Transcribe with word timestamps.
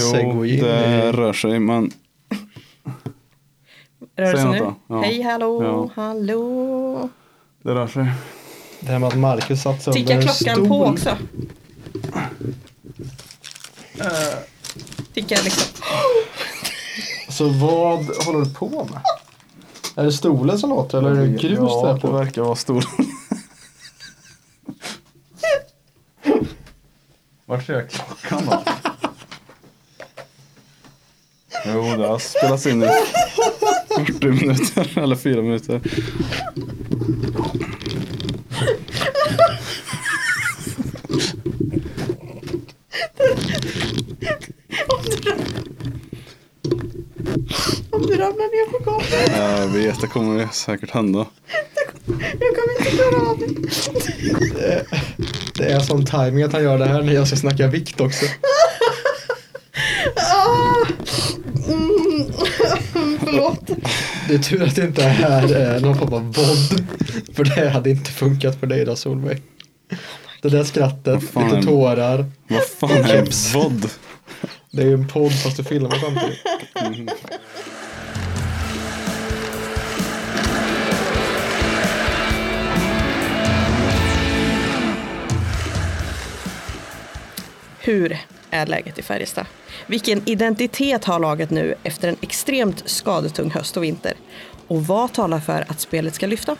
Jo, 0.00 0.42
det 0.44 1.12
rör 1.12 1.32
sig 1.32 1.60
men 1.60 1.90
Rör 4.16 4.32
Säg 4.32 4.42
sig 4.42 4.50
nu? 4.60 4.72
Ja. 4.86 5.00
Hej 5.02 5.22
hallå, 5.22 5.62
Ja. 5.64 5.90
hallå. 6.02 7.08
det 7.62 7.74
rör 7.74 7.86
sig. 7.86 8.12
Det 8.80 8.86
här 8.86 8.98
med 8.98 9.08
att 9.08 9.18
Marcus 9.18 9.62
satt 9.62 9.82
sönder 9.82 10.00
Tickar 10.00 10.22
klockan 10.22 10.54
stol. 10.56 10.68
på 10.68 10.84
också? 10.84 11.16
Tickar 15.14 15.42
liksom. 15.44 15.84
Så 17.28 17.48
vad 17.48 17.98
håller 18.24 18.44
du 18.44 18.54
på 18.54 18.88
med? 18.90 19.00
Är 19.96 20.04
det 20.04 20.12
stolen 20.12 20.58
som 20.58 20.70
låter 20.70 20.98
eller 20.98 21.10
är 21.10 21.26
det 21.26 21.38
grus 21.42 21.58
ja, 21.60 21.86
där 21.86 21.94
det 21.94 22.00
på? 22.00 22.10
verkar 22.12 22.42
vara 22.42 22.56
stor. 22.56 22.84
Vart 27.46 27.68
är 27.68 27.86
klockan 27.88 28.46
då? 28.46 28.62
Jo, 31.66 31.82
det 31.96 32.06
har 32.06 32.18
spelats 32.18 32.66
in 32.66 32.82
i 32.82 32.88
40 33.96 34.26
minuter 34.28 34.98
eller 35.02 35.16
4 35.16 35.42
minuter. 35.42 35.80
Om 47.90 48.06
du 48.06 48.16
ramlar 48.16 48.30
ner 48.32 48.70
på 48.70 48.90
golvet. 48.90 49.36
Jag 49.36 49.68
vet, 49.68 50.00
det 50.00 50.06
kommer 50.06 50.48
säkert 50.52 50.90
hända. 50.90 51.26
Jag 52.40 52.56
kommer 52.56 52.78
inte 52.78 52.90
klara 52.90 53.30
av 53.30 53.38
det. 53.38 54.86
Det 55.54 55.72
är 55.72 55.80
sån 55.80 56.06
timing 56.06 56.42
att 56.42 56.52
han 56.52 56.62
gör 56.62 56.78
det 56.78 56.84
här 56.84 57.02
när 57.02 57.12
jag 57.12 57.26
ska 57.26 57.36
snacka 57.36 57.66
vikt 57.66 58.00
också. 58.00 58.24
Ah! 60.16 60.86
Mm. 63.38 63.54
Förlåt. 63.66 63.84
Det 64.28 64.34
är 64.34 64.38
tur 64.38 64.62
att 64.62 64.76
det 64.76 64.84
inte 64.84 65.02
här 65.02 65.54
är 65.54 65.80
någon 65.80 65.98
form 65.98 66.12
av 66.14 66.22
våld. 66.32 66.86
För 67.34 67.44
det 67.44 67.68
hade 67.70 67.90
inte 67.90 68.10
funkat 68.10 68.60
för 68.60 68.66
dig 68.66 68.84
då 68.84 68.96
Solveig. 68.96 69.42
Det 70.42 70.48
där 70.48 70.64
skrattet, 70.64 71.20
lite 71.22 71.56
är- 71.56 71.62
tårar. 71.62 72.26
Vad 72.48 72.62
fan 72.64 72.90
är 72.90 73.04
Keps. 73.24 73.54
vod? 73.54 73.86
Det 74.70 74.82
är 74.82 74.86
ju 74.86 74.94
en 74.94 75.08
podd 75.08 75.32
fast 75.32 75.56
du 75.56 75.64
filmar 75.64 75.90
samtidigt. 76.00 76.38
Hur 87.78 88.18
är 88.54 88.66
läget 88.66 88.98
i 88.98 89.02
Färjestad? 89.02 89.46
Vilken 89.86 90.22
identitet 90.28 91.04
har 91.04 91.18
laget 91.18 91.50
nu 91.50 91.74
efter 91.82 92.08
en 92.08 92.16
extremt 92.20 92.82
skadetung 92.86 93.50
höst 93.50 93.76
och 93.76 93.84
vinter? 93.84 94.12
Och 94.66 94.86
vad 94.86 95.12
talar 95.12 95.40
för 95.40 95.64
att 95.68 95.80
spelet 95.80 96.14
ska 96.14 96.26
lyfta? 96.26 96.56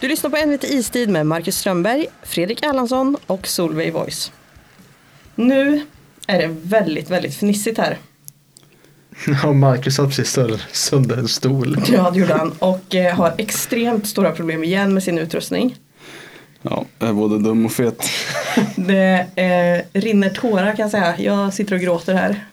Du 0.00 0.08
lyssnar 0.08 0.30
på 0.30 0.36
En 0.36 0.50
vit 0.50 0.64
istid 0.64 1.08
med 1.08 1.26
Marcus 1.26 1.56
Strömberg, 1.56 2.06
Fredrik 2.22 2.62
Erlandsson 2.62 3.16
och 3.26 3.46
Solveig 3.46 3.92
Voice. 3.92 4.32
Nu 5.34 5.86
är 6.26 6.38
det 6.38 6.56
väldigt, 6.62 7.10
väldigt 7.10 7.34
fnissigt 7.34 7.78
här. 7.78 7.98
Ja, 9.42 9.52
Marcus 9.52 9.98
har 9.98 10.06
precis 10.06 10.38
sönder 10.72 11.16
en 11.16 11.28
stol. 11.28 11.76
Ja, 11.88 12.10
det 12.10 12.18
gjorde 12.18 12.34
han. 12.34 12.52
Och 12.58 12.94
eh, 12.94 13.14
har 13.14 13.34
extremt 13.38 14.08
stora 14.08 14.32
problem 14.32 14.64
igen 14.64 14.94
med 14.94 15.02
sin 15.02 15.18
utrustning. 15.18 15.76
Ja, 16.62 16.84
jag 16.98 17.08
är 17.08 17.12
både 17.12 17.38
dum 17.38 17.66
och 17.66 17.72
fet. 17.72 18.02
Det 18.76 19.26
eh, 19.36 20.00
rinner 20.00 20.30
tårar 20.30 20.76
kan 20.76 20.82
jag 20.82 20.90
säga. 20.90 21.14
Jag 21.20 21.54
sitter 21.54 21.74
och 21.74 21.80
gråter 21.80 22.14
här. 22.14 22.44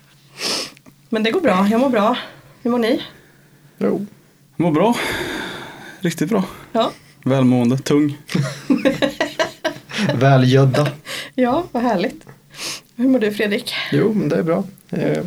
Men 1.08 1.22
det 1.22 1.30
går 1.30 1.40
bra, 1.40 1.68
jag 1.70 1.80
mår 1.80 1.88
bra. 1.90 2.16
Hur 2.62 2.70
mår 2.70 2.78
ni? 2.78 3.02
Jo. 3.78 4.06
Mår 4.56 4.70
bra. 4.70 4.96
Riktigt 6.00 6.28
bra. 6.28 6.44
Ja, 6.72 6.92
Välmående, 7.24 7.78
tung. 7.78 8.18
Välgödda. 10.14 10.88
ja 11.34 11.64
vad 11.72 11.82
härligt. 11.82 12.26
Hur 12.96 13.08
mår 13.08 13.18
du 13.18 13.32
Fredrik? 13.32 13.74
Jo, 13.92 14.12
men 14.14 14.28
det 14.28 14.36
är 14.36 14.42
bra. 14.42 14.64
Eh, 14.90 15.24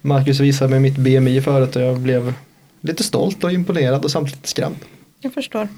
Marcus 0.00 0.40
visade 0.40 0.70
mig 0.70 0.80
mitt 0.80 0.96
BMI 0.96 1.40
förut 1.40 1.76
och 1.76 1.82
jag 1.82 1.98
blev 2.00 2.34
lite 2.80 3.02
stolt 3.04 3.44
och 3.44 3.52
imponerad 3.52 4.04
och 4.04 4.10
samtidigt 4.10 4.46
skrämd. 4.46 4.76
Jag 5.20 5.34
förstår. 5.34 5.68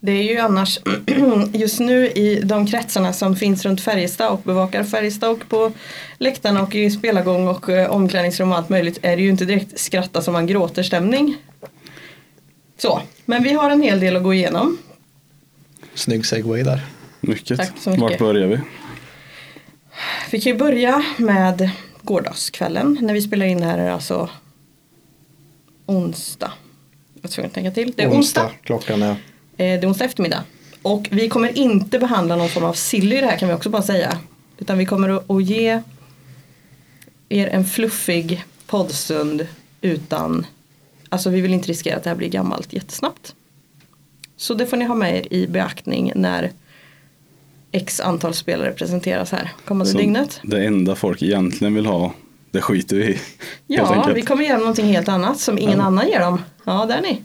Det 0.00 0.12
är 0.12 0.22
ju 0.22 0.38
annars 0.38 0.78
just 1.52 1.80
nu 1.80 2.06
i 2.06 2.40
de 2.44 2.66
kretsarna 2.66 3.12
som 3.12 3.36
finns 3.36 3.64
runt 3.64 3.80
Färjestad 3.80 4.30
och 4.30 4.40
bevakar 4.44 4.84
Färjestad 4.84 5.30
och 5.30 5.48
på 5.48 5.72
läktarna 6.18 6.62
och 6.62 6.74
i 6.74 6.90
spelargång 6.90 7.48
och 7.48 7.68
eh, 7.68 7.90
omklädningsrum 7.90 8.50
och 8.50 8.56
allt 8.56 8.68
möjligt 8.68 8.98
är 9.02 9.16
det 9.16 9.22
ju 9.22 9.28
inte 9.28 9.44
direkt 9.44 9.78
skratta 9.78 10.22
som 10.22 10.32
man 10.32 10.46
gråter 10.46 10.82
stämning. 10.82 11.36
Så, 12.78 13.02
men 13.24 13.42
vi 13.42 13.52
har 13.52 13.70
en 13.70 13.82
hel 13.82 14.00
del 14.00 14.16
att 14.16 14.22
gå 14.22 14.34
igenom. 14.34 14.78
Snygg 15.94 16.26
segway 16.26 16.62
där. 16.62 16.80
Mycket. 17.20 17.58
Tack 17.58 17.72
så 17.78 17.90
mycket. 17.90 18.02
Vart 18.02 18.18
börjar 18.18 18.46
vi? 18.46 18.60
Vi 20.30 20.40
kan 20.40 20.52
ju 20.52 20.58
börja 20.58 21.04
med 21.16 21.70
gårdagskvällen 22.02 22.98
när 23.00 23.14
vi 23.14 23.22
spelar 23.22 23.46
in 23.46 23.62
här 23.62 23.78
är 23.78 23.84
det 23.84 23.94
alltså 23.94 24.30
onsdag. 25.86 26.52
Jag 27.14 27.22
var 27.22 27.28
tvungen 27.28 27.48
att 27.48 27.54
tänka 27.54 27.70
till. 27.70 27.92
Det 27.96 28.02
är 28.02 28.10
onsdag. 28.10 28.50
Klockan 28.62 29.02
är 29.02 29.16
Det 29.56 29.64
är 29.64 29.88
onsdag 29.88 30.04
eftermiddag. 30.04 30.44
Och 30.82 31.08
vi 31.10 31.28
kommer 31.28 31.58
inte 31.58 31.98
behandla 31.98 32.36
någon 32.36 32.48
form 32.48 32.64
av 32.64 32.72
silly 32.72 33.16
i 33.16 33.20
det 33.20 33.26
här 33.26 33.38
kan 33.38 33.48
vi 33.48 33.54
också 33.54 33.70
bara 33.70 33.82
säga. 33.82 34.18
Utan 34.58 34.78
vi 34.78 34.86
kommer 34.86 35.36
att, 35.38 35.44
ge 35.44 35.82
er 37.28 37.46
en 37.46 37.64
fluffig 37.64 38.44
poddstund 38.66 39.46
utan 39.80 40.46
Alltså 41.08 41.30
vi 41.30 41.40
vill 41.40 41.54
inte 41.54 41.68
riskera 41.68 41.96
att 41.96 42.04
det 42.04 42.10
här 42.10 42.16
blir 42.16 42.28
gammalt 42.28 42.72
jättesnabbt. 42.72 43.34
Så 44.36 44.54
det 44.54 44.66
får 44.66 44.76
ni 44.76 44.84
ha 44.84 44.94
med 44.94 45.16
er 45.16 45.32
i 45.32 45.46
beaktning 45.46 46.12
när 46.14 46.50
x 47.72 48.00
antal 48.00 48.34
spelare 48.34 48.72
presenteras 48.72 49.32
här 49.32 49.52
kommande 49.64 49.92
Så 49.92 49.98
dygnet. 49.98 50.40
Det 50.42 50.64
enda 50.66 50.94
folk 50.94 51.22
egentligen 51.22 51.74
vill 51.74 51.86
ha, 51.86 52.12
det 52.50 52.60
skiter 52.60 52.96
vi 52.96 53.04
i. 53.04 53.18
Ja, 53.66 54.10
vi 54.14 54.22
kommer 54.22 54.42
ge 54.42 54.52
dem 54.52 54.60
någonting 54.60 54.86
helt 54.86 55.08
annat 55.08 55.40
som 55.40 55.58
ingen 55.58 55.78
Ja. 55.78 55.84
annan 55.84 56.08
ger 56.08 56.20
dem. 56.20 56.42
Ja, 56.64 56.86
där 56.86 56.96
är 56.98 57.02
ni. 57.02 57.22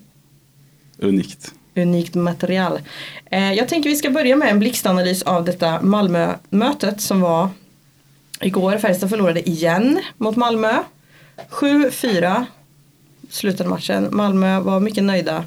Unikt 0.98 1.54
unikt 1.76 2.14
material. 2.14 2.80
Eh, 3.30 3.52
jag 3.52 3.68
tänker 3.68 3.90
vi 3.90 3.96
ska 3.96 4.10
börja 4.10 4.36
med 4.36 4.48
en 4.48 4.58
blixtanalys 4.58 5.22
av 5.22 5.44
detta 5.44 5.82
Malmö-mötet 5.82 7.00
som 7.00 7.20
var 7.20 7.48
igår. 8.40 8.78
Färjestad 8.78 9.10
förlorade 9.10 9.48
igen 9.48 10.00
mot 10.16 10.36
Malmö. 10.36 10.82
7-4 11.50 12.44
slutade 13.28 13.70
matchen. 13.70 14.08
Malmö 14.10 14.60
var 14.60 14.80
mycket 14.80 15.04
nöjda. 15.04 15.44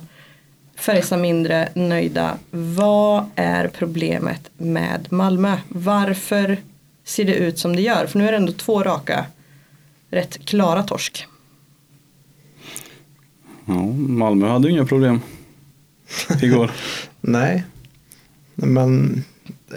Färjestad 0.75 1.19
mindre 1.19 1.69
nöjda. 1.73 2.37
Vad 2.51 3.25
är 3.35 3.67
problemet 3.67 4.49
med 4.57 5.11
Malmö? 5.11 5.57
Varför 5.67 6.57
ser 7.03 7.25
det 7.25 7.35
ut 7.35 7.59
som 7.59 7.75
det 7.75 7.81
gör? 7.81 8.07
För 8.07 8.19
nu 8.19 8.27
är 8.27 8.31
det 8.31 8.37
ändå 8.37 8.53
två 8.53 8.83
raka 8.83 9.25
rätt 10.09 10.45
klara 10.45 10.83
torsk. 10.83 11.25
Ja, 13.65 13.83
Malmö 13.95 14.47
hade 14.47 14.67
ju 14.67 14.73
inga 14.73 14.85
problem 14.85 15.21
igår. 16.41 16.71
Nej. 17.21 17.63
Men 18.55 19.23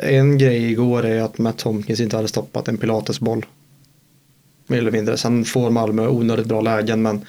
en 0.03 0.39
grej 0.39 0.71
igår 0.71 1.05
är 1.07 1.23
att 1.23 1.39
Matt 1.39 1.59
Tomkins 1.59 2.01
inte 2.01 2.17
hade 2.17 2.29
stoppat 2.29 2.69
en 2.69 2.77
pilatesboll. 2.77 3.47
Mer 4.67 4.79
eller 4.79 4.91
mindre. 4.91 5.17
Sen 5.17 5.45
får 5.45 5.71
Malmö 5.71 6.09
onödigt 6.09 6.47
bra 6.47 6.61
lägen 6.61 7.03
men 7.03 7.21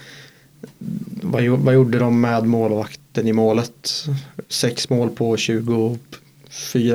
vad, 1.21 1.43
vad 1.43 1.73
gjorde 1.73 1.99
de 1.99 2.21
med 2.21 2.45
målvakten 2.45 3.27
i 3.27 3.33
målet? 3.33 4.07
Sex 4.47 4.89
mål 4.89 5.09
på 5.09 5.37
24 5.37 5.99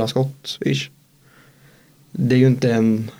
skott 0.08 0.58
ish. 0.60 0.90
Det 2.12 2.34
är 2.34 2.38
ju 2.38 2.46
inte 2.46 2.72
en 2.72 3.10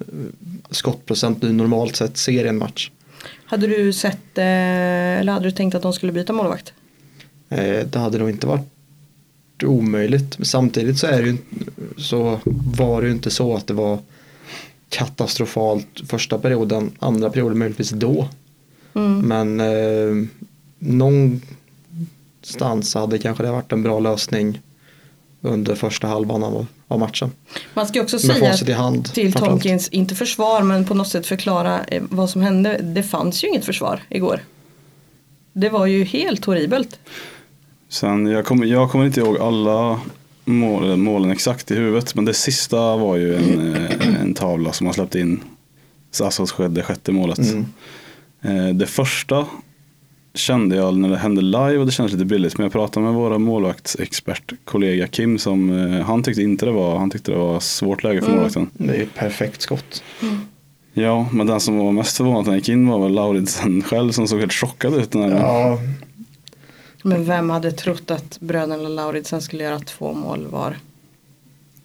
skottprocent 0.70 1.40
du 1.40 1.52
normalt 1.52 1.96
sett 1.96 2.16
ser 2.16 2.44
i 2.44 2.48
en 2.48 2.58
match. 2.58 2.90
Hade 3.44 3.66
du 3.66 3.92
sett, 3.92 4.38
eh, 4.38 4.44
eller 4.44 5.32
hade 5.32 5.46
du 5.46 5.50
tänkt 5.50 5.74
att 5.74 5.82
de 5.82 5.92
skulle 5.92 6.12
byta 6.12 6.32
målvakt? 6.32 6.72
Eh, 7.48 7.86
Det 7.86 7.98
hade 7.98 8.18
nog 8.18 8.30
inte 8.30 8.46
varit 8.46 8.73
omöjligt. 9.66 10.38
Men 10.38 10.46
samtidigt 10.46 10.98
så, 10.98 11.06
är 11.06 11.22
det 11.22 11.28
ju, 11.28 11.36
så 11.96 12.40
var 12.76 13.02
det 13.02 13.08
ju 13.08 13.14
inte 13.14 13.30
så 13.30 13.56
att 13.56 13.66
det 13.66 13.74
var 13.74 13.98
katastrofalt 14.88 16.00
första 16.08 16.38
perioden. 16.38 16.90
Andra 16.98 17.30
perioden 17.30 17.58
möjligtvis 17.58 17.90
då. 17.90 18.28
Mm. 18.94 19.20
Men 19.20 19.60
eh, 19.60 20.26
någonstans 20.78 22.94
hade 22.94 23.18
kanske 23.18 23.42
det 23.42 23.50
varit 23.50 23.72
en 23.72 23.82
bra 23.82 24.00
lösning 24.00 24.60
under 25.40 25.74
första 25.74 26.06
halvan 26.06 26.44
av, 26.44 26.66
av 26.88 26.98
matchen. 26.98 27.30
Man 27.74 27.86
ska 27.86 28.02
också 28.02 28.26
Med 28.26 28.58
säga 28.58 28.76
hand. 28.76 29.14
till. 29.14 29.32
Tomkins, 29.32 29.88
inte 29.88 30.14
försvar 30.14 30.62
men 30.62 30.84
på 30.84 30.94
något 30.94 31.08
sätt 31.08 31.26
förklara 31.26 31.84
eh, 31.84 32.02
vad 32.10 32.30
som 32.30 32.42
hände. 32.42 32.80
Det 32.82 33.02
fanns 33.02 33.44
ju 33.44 33.48
inget 33.48 33.64
försvar 33.64 34.02
igår. 34.08 34.40
Det 35.52 35.68
var 35.68 35.86
ju 35.86 36.04
helt 36.04 36.44
horribelt. 36.44 36.98
Sen, 37.94 38.26
jag, 38.26 38.44
kommer, 38.44 38.66
jag 38.66 38.90
kommer 38.90 39.06
inte 39.06 39.20
ihåg 39.20 39.38
alla 39.38 40.00
mål, 40.44 40.96
målen 40.96 41.30
exakt 41.30 41.70
i 41.70 41.74
huvudet. 41.74 42.14
Men 42.14 42.24
det 42.24 42.34
sista 42.34 42.96
var 42.96 43.16
ju 43.16 43.36
en, 43.36 43.74
eh, 43.74 44.20
en 44.22 44.34
tavla 44.34 44.72
som 44.72 44.84
man 44.84 44.94
släppte 44.94 45.20
in 45.20 45.40
alltså 46.22 46.68
det 46.68 46.82
sjätte 46.82 47.12
målet. 47.12 47.38
Mm. 47.38 47.64
Eh, 48.42 48.74
det 48.74 48.86
första 48.86 49.46
kände 50.34 50.76
jag 50.76 50.96
när 50.96 51.08
det 51.08 51.16
hände 51.16 51.42
live 51.42 51.76
och 51.78 51.86
det 51.86 51.92
kändes 51.92 52.12
lite 52.12 52.24
billigt. 52.24 52.58
Men 52.58 52.64
jag 52.64 52.72
pratade 52.72 53.06
med 53.06 53.14
våra 53.14 53.38
målvaktsexpertkollega 53.38 55.06
Kim 55.06 55.38
som 55.38 55.70
eh, 55.94 56.00
han 56.06 56.22
tyckte 56.22 56.42
inte 56.42 56.66
det 56.66 56.72
var, 56.72 56.98
han 56.98 57.10
tyckte 57.10 57.30
det 57.32 57.38
var 57.38 57.60
svårt 57.60 58.02
läge 58.02 58.20
för 58.20 58.26
Mm. 58.26 58.36
målvakten. 58.36 58.70
Det 58.72 58.96
är 58.96 59.02
ett 59.02 59.14
perfekt 59.14 59.62
skott. 59.62 60.02
Ja, 60.92 61.28
men 61.32 61.46
den 61.46 61.60
som 61.60 61.78
var 61.78 61.92
mest 61.92 62.16
förvånad 62.16 62.44
när 62.44 62.50
han 62.50 62.58
gick 62.58 62.68
in 62.68 62.88
var 62.88 62.98
väl 63.02 63.12
Lauridsen 63.12 63.82
själv 63.82 64.12
som 64.12 64.28
såg 64.28 64.40
helt 64.40 64.52
chockad 64.52 64.94
ut. 64.94 65.14
När 65.14 65.28
Ja, 65.30 65.78
Men 67.06 67.24
vem 67.24 67.50
hade 67.50 67.72
trott 67.72 68.10
att 68.10 68.40
bröderna 68.40 68.88
Lauridsen 68.88 69.42
skulle 69.42 69.64
göra 69.64 69.78
två 69.78 70.12
mål 70.12 70.46
var? 70.46 70.76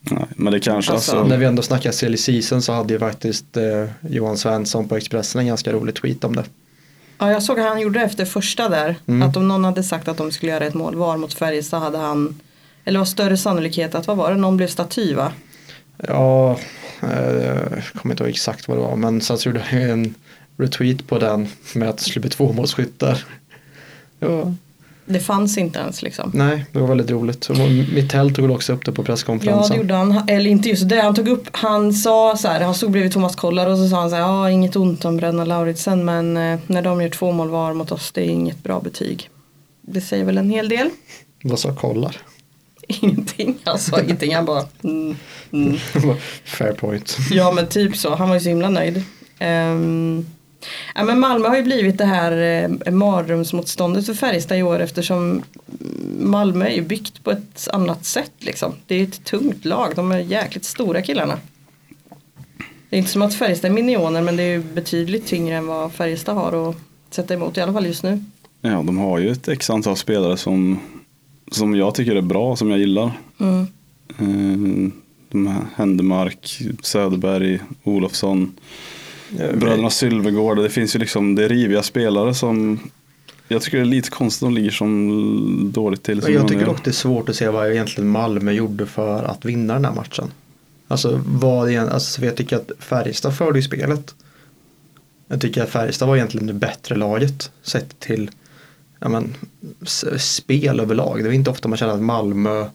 Nej, 0.01 0.25
men 0.35 0.53
det 0.53 0.59
kanske 0.59 0.91
Alltså- 0.91 1.17
alltså, 1.17 1.29
när 1.29 1.37
vi 1.37 1.45
ändå 1.45 1.61
snackar 1.61 1.91
silly 1.91 2.17
season 2.17 2.61
så 2.61 2.73
hade 2.73 2.93
ju 2.93 2.99
faktiskt 2.99 3.57
eh, 3.57 3.85
Johan 4.09 4.37
Svensson 4.37 4.87
på 4.87 4.95
Expressen 4.95 5.39
en 5.41 5.47
ganska 5.47 5.73
rolig 5.73 5.95
tweet 5.95 6.23
om 6.23 6.35
det. 6.35 6.43
Ja, 7.17 7.31
jag 7.31 7.43
såg 7.43 7.59
att 7.59 7.65
han 7.65 7.81
gjorde 7.81 8.01
efter 8.01 8.25
första 8.25 8.69
där. 8.69 8.95
Mm. 9.05 9.29
Att 9.29 9.37
om 9.37 9.47
någon 9.47 9.63
hade 9.63 9.83
sagt 9.83 10.07
att 10.07 10.17
de 10.17 10.31
skulle 10.31 10.51
göra 10.51 10.65
ett 10.65 10.73
mål 10.73 10.95
var 10.95 11.17
mot 11.17 11.33
Färjestad 11.33 11.81
hade 11.81 11.97
han 11.97 12.39
eller 12.85 12.99
var 12.99 13.05
större 13.05 13.37
sannolikhet 13.37 13.95
att 13.95 14.07
vad 14.07 14.17
var 14.17 14.31
det, 14.31 14.37
någon 14.37 14.57
blev 14.57 14.67
staty 14.67 15.13
va? 15.13 15.31
Ja, 16.07 16.59
eh, 17.01 17.09
jag 17.55 17.83
kommer 17.95 18.13
inte 18.13 18.23
ihåg 18.23 18.29
exakt 18.29 18.67
vad 18.67 18.77
det 18.77 18.81
var 18.81 18.95
men 18.95 19.21
sen 19.21 19.37
så 19.37 19.49
gjorde 19.49 19.63
jag 19.71 19.81
en 19.81 20.15
retweet 20.57 21.07
på 21.07 21.19
den 21.19 21.47
med 21.75 21.89
att 21.89 21.97
det 21.97 22.03
skulle 22.03 22.21
bli 22.21 22.29
två 22.29 22.53
målskyttar. 22.53 23.25
Ja, 24.19 24.53
Det 25.11 25.19
fanns 25.19 25.57
inte 25.57 25.79
ens 25.79 26.01
liksom. 26.01 26.31
nej, 26.33 26.65
det 26.71 26.79
var 26.79 26.87
väldigt 26.87 27.11
roligt. 27.11 27.49
Mittell 27.93 28.35
tog 28.35 28.51
också 28.51 28.73
upp 28.73 28.85
det 28.85 28.91
på 28.91 29.01
Ja 29.01 29.05
presskonferensen. 29.05 29.75
det 29.75 29.81
gjorde 29.81 29.93
han, 29.93 30.21
eller 30.27 30.49
inte 30.49 30.69
just 30.69 30.89
det, 30.89 31.01
han 31.01 31.15
tog 31.15 31.27
upp, 31.27 31.47
han 31.51 31.93
sa 31.93 32.37
så 32.37 32.47
här, 32.47 32.61
han 32.61 32.75
stod 32.75 32.91
bredvid 32.91 33.11
Thomas 33.11 33.35
Kollar 33.35 33.67
och 33.67 33.77
så 33.77 33.87
sa 33.87 33.99
han 33.99 34.09
så 34.09 34.15
här, 34.15 34.23
ja 34.23 34.49
inget 34.49 34.75
ont 34.75 35.05
om 35.05 35.17
bröderna 35.17 35.45
Lauritsen 35.45 36.05
men 36.05 36.37
eh, 36.37 36.59
när 36.67 36.81
de 36.81 37.01
gör 37.01 37.09
två 37.09 37.31
mål 37.31 37.49
var 37.49 37.73
mot 37.73 37.91
oss 37.91 38.11
det 38.11 38.21
är 38.21 38.29
inget 38.29 38.63
bra 38.63 38.79
betyg. 38.79 39.29
Det 39.81 40.01
säger 40.01 40.25
väl 40.25 40.37
en 40.37 40.49
hel 40.49 40.69
del. 40.69 40.89
Vad 41.43 41.59
sa 41.59 41.75
kollar? 41.75 42.17
Ingenting, 42.87 43.57
han 43.63 43.79
sa 43.79 44.01
ingenting, 44.01 44.35
han 44.35 44.45
bara 44.45 44.63
mm, 44.83 45.15
mm. 45.51 45.77
Fair 46.43 46.73
point. 46.73 47.17
Ja 47.31 47.51
men 47.51 47.67
typ 47.67 47.97
så, 47.97 48.15
han 48.15 48.27
var 48.29 48.35
ju 48.35 48.41
så 48.41 48.49
himla 48.49 48.69
nöjd. 48.69 49.03
Ehm, 49.39 50.25
ja, 50.95 51.03
men 51.03 51.19
Malmö 51.19 51.47
har 51.47 51.57
ju 51.57 51.63
blivit 51.63 51.97
det 51.97 52.05
här 52.05 52.31
eh, 52.85 52.91
mardrömsmotståndet 52.91 54.05
för 54.05 54.13
Färjestad 54.13 54.57
i 54.57 54.63
år 54.63 54.79
eftersom 54.79 55.41
Malmö 56.19 56.65
är 56.65 56.73
ju 56.75 56.81
byggt 56.81 57.23
på 57.23 57.31
ett 57.31 57.67
annat 57.73 58.05
sätt 58.05 58.31
liksom. 58.39 58.73
Det 58.87 58.95
är 58.95 59.03
ett 59.03 59.23
tungt 59.23 59.65
lag, 59.65 59.93
de 59.95 60.11
är 60.11 60.19
jäkligt 60.19 60.65
stora 60.65 61.01
killarna. 61.01 61.39
Det 62.89 62.95
är 62.95 62.97
inte 62.97 63.11
som 63.11 63.21
att 63.21 63.35
Färjestad 63.35 63.71
är 63.71 63.75
minioner 63.75 64.21
men 64.21 64.35
det 64.35 64.43
är 64.43 64.51
ju 64.51 64.63
betydligt 64.63 65.27
tyngre 65.27 65.55
än 65.55 65.67
vad 65.67 65.93
Färjestad 65.93 66.35
har 66.35 66.69
att 66.69 66.75
sätta 67.09 67.33
emot 67.33 67.57
i 67.57 67.61
alla 67.61 67.73
fall 67.73 67.85
just 67.85 68.03
nu. 68.03 68.23
ja, 68.61 68.81
de 68.81 68.97
har 68.97 69.19
ju 69.19 69.31
ett 69.31 69.47
x 69.47 69.69
antal 69.69 69.97
spelare 69.97 70.37
som, 70.37 70.79
som 71.51 71.75
jag 71.75 71.95
tycker 71.95 72.15
är 72.15 72.21
bra, 72.21 72.55
som 72.55 72.69
jag 72.69 72.79
gillar. 72.79 73.11
Mm. 73.39 73.67
Eh, 74.17 74.89
Händemark, 75.75 76.61
Söderberg, 76.81 77.59
Olofsson, 77.83 78.53
bröderna 79.29 79.89
Sylvegård. 79.89 80.57
Det 80.57 80.69
finns 80.69 80.95
ju 80.95 80.99
liksom, 80.99 81.35
det 81.35 81.45
är 81.45 81.49
riviga 81.49 81.83
spelare 81.83 82.33
som 82.33 82.79
jag 83.51 83.61
tycker 83.61 83.77
det 83.77 83.83
är 83.83 83.85
lite 83.85 84.09
konstigt 84.09 84.43
att 84.43 84.47
de 84.47 84.53
ligger 84.53 84.71
som 84.71 85.71
dåligt 85.73 86.03
till. 86.03 86.21
Som 86.21 86.33
Jag 86.33 86.47
tycker 86.47 86.65
dock 86.65 86.83
det 86.83 86.89
är 86.89 86.93
svårt 86.93 87.29
att 87.29 87.35
se 87.35 87.49
vad 87.49 87.71
egentligen 87.71 88.09
Malmö 88.09 88.51
gjorde 88.51 88.85
för 88.85 89.23
att 89.23 89.45
vinna 89.45 89.73
den 89.73 89.85
här 89.85 89.93
matchen. 89.93 90.31
Alltså 90.87 91.21
vad 91.25 91.69
igen, 91.69 91.89
alltså, 91.89 92.25
jag 92.25 92.35
tycker 92.35 92.55
att 92.55 92.71
Färjestad 92.79 93.37
förde 93.37 93.59
ju 93.59 93.63
spelet. 93.63 94.15
Jag 95.27 95.41
tycker 95.41 95.63
att 95.63 95.69
Färjestad 95.69 96.07
var 96.07 96.15
egentligen 96.15 96.47
det 96.47 96.53
bättre 96.53 96.95
laget 96.95 97.51
sett 97.61 97.99
till 97.99 98.31
ja, 98.99 99.09
men, 99.09 99.35
spel 100.17 100.79
överlag. 100.79 101.17
Det 101.17 101.23
var 101.23 101.33
inte 101.33 101.49
ofta 101.49 101.67
man 101.67 101.77
känner 101.77 101.93
att 101.93 102.01
Malmö 102.01 102.65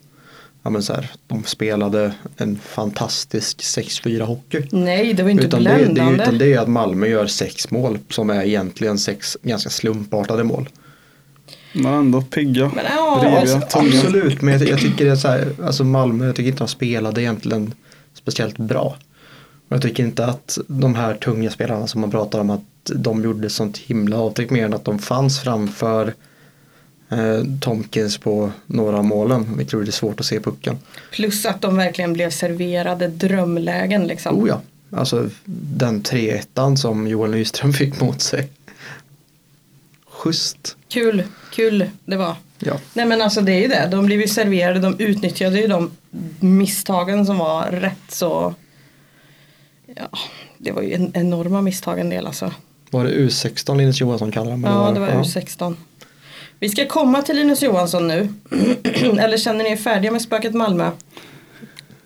ja, 0.65 0.71
men, 0.71 0.83
så 0.83 0.93
här, 0.93 1.11
de 1.27 1.45
spelade 1.45 2.15
en 2.37 2.59
fantastisk 2.59 3.61
6-4 3.61 4.21
hockey. 4.23 4.63
Nej 4.71 5.15
det 5.15 5.23
var 5.23 5.31
inte 5.31 5.47
Utan 5.47 5.65
det, 5.65 5.71
det, 5.71 5.77
bländande. 5.77 6.23
utan 6.23 6.39
det 6.39 6.53
är 6.55 6.59
att 6.59 6.69
Malmö 6.69 7.07
gör 7.07 7.27
sex 7.27 7.71
mål 7.71 7.99
som 8.11 8.31
är 8.31 8.43
egentligen 8.45 8.99
sex 8.99 9.37
ganska 9.43 9.71
slumpartade 9.71 10.45
mål. 10.45 10.69
Men 11.73 11.95
ändå 11.95 12.23
pigga, 12.23 12.71
Men 12.75 12.85
ja, 12.85 13.21
riviga, 13.25 13.41
Alltså, 13.41 13.79
absolut, 13.79 14.43
men 14.43 14.59
jag, 14.59 14.69
jag 14.69 14.79
tycker 14.81 15.05
det 15.05 15.11
är 15.11 15.17
så 15.17 15.29
här, 15.29 15.49
alltså 15.65 15.85
Malmö, 15.85 16.27
jag 16.27 16.37
tycker 16.37 16.49
inte 16.49 16.59
de 16.65 16.69
spelade 16.69 17.23
egentligen 17.23 17.75
speciellt 18.15 18.59
bra. 18.59 18.97
Jag 19.69 19.83
tycker 19.83 20.03
inte 20.03 20.27
att 20.27 20.59
de 20.67 20.95
här 20.95 21.15
tunga 21.15 21.51
spelarna 21.51 21.87
som 21.87 22.01
man 22.01 22.11
pratar 22.11 22.39
om 22.39 22.51
att 22.51 22.61
de 22.95 23.25
gjorde 23.25 23.51
sånt 23.51 23.79
himla 23.79 24.19
avtryck 24.19 24.51
mer 24.51 24.65
än 24.65 24.75
att 24.75 24.85
de 24.85 24.99
fanns 24.99 25.41
framför 25.41 26.15
Tomkins 27.61 28.19
på 28.19 28.51
några 28.67 28.99
av 28.99 29.05
målen, 29.05 29.57
vilket 29.57 29.73
gjorde 29.73 29.87
det 29.87 29.93
svårt 29.93 30.21
att 30.21 30.27
se 30.27 30.41
pucken. 30.41 30.79
Plus 31.13 31.47
att 31.47 31.61
de 31.61 31.77
verkligen 31.77 32.13
blev 32.13 32.31
serverade 32.31 33.09
drömlägen 33.09 34.07
liksom. 34.07 34.43
Oh 34.43 34.49
ja, 34.49 34.61
alltså 34.91 35.29
den 35.45 36.03
3-1 36.03 36.77
som 36.77 37.07
Joel 37.07 37.31
Nyström 37.31 37.73
fick 37.73 38.01
mot 38.01 38.21
sig. 38.21 38.49
Schysst. 40.07 40.77
Kul, 40.89 41.23
kul 41.53 41.91
det 42.05 42.17
var. 42.17 42.37
Ja. 42.59 42.79
Nej 42.95 43.07
men 43.07 43.23
alltså 43.23 43.41
det 43.41 43.53
är 43.53 43.61
ju 43.61 43.69
det, 43.69 43.89
de 43.91 44.07
blev 44.07 44.21
ju 44.21 44.29
serverade, 44.29 44.81
de 44.81 44.99
utnyttjade 44.99 45.61
ju 45.61 45.67
de 45.67 45.91
misstagen 46.41 47.27
som 47.27 47.39
var 47.39 47.71
rätt 47.71 47.99
så 48.09 48.55
Ja, 49.97 50.19
det 50.59 50.73
var 50.73 50.83
ju 50.83 50.95
en, 50.95 51.11
enorma 51.15 51.63
misstag 51.63 51.99
en 51.99 52.11
del 52.11 52.27
alltså. 52.27 52.53
Var 52.91 53.05
det 53.05 53.11
U16 53.11 53.77
Linus 53.77 54.01
Johansson 54.01 54.33
kallade 54.33 54.51
dem? 54.51 54.65
Ja, 54.65 54.91
det 54.95 55.01
var 55.01 55.09
Ja. 55.09 55.23
U16. 55.23 55.75
Vi 56.65 56.69
ska 56.71 56.87
komma 56.87 57.23
till 57.23 57.37
Linus 57.37 57.63
Johansson 57.63 58.09
nu. 58.09 58.29
Eller 59.19 59.37
känner 59.37 59.65
ni 59.65 59.71
er 59.71 59.77
färdiga 59.77 60.13
med 60.13 60.23
spöket 60.23 60.55
Malmö? 60.55 60.91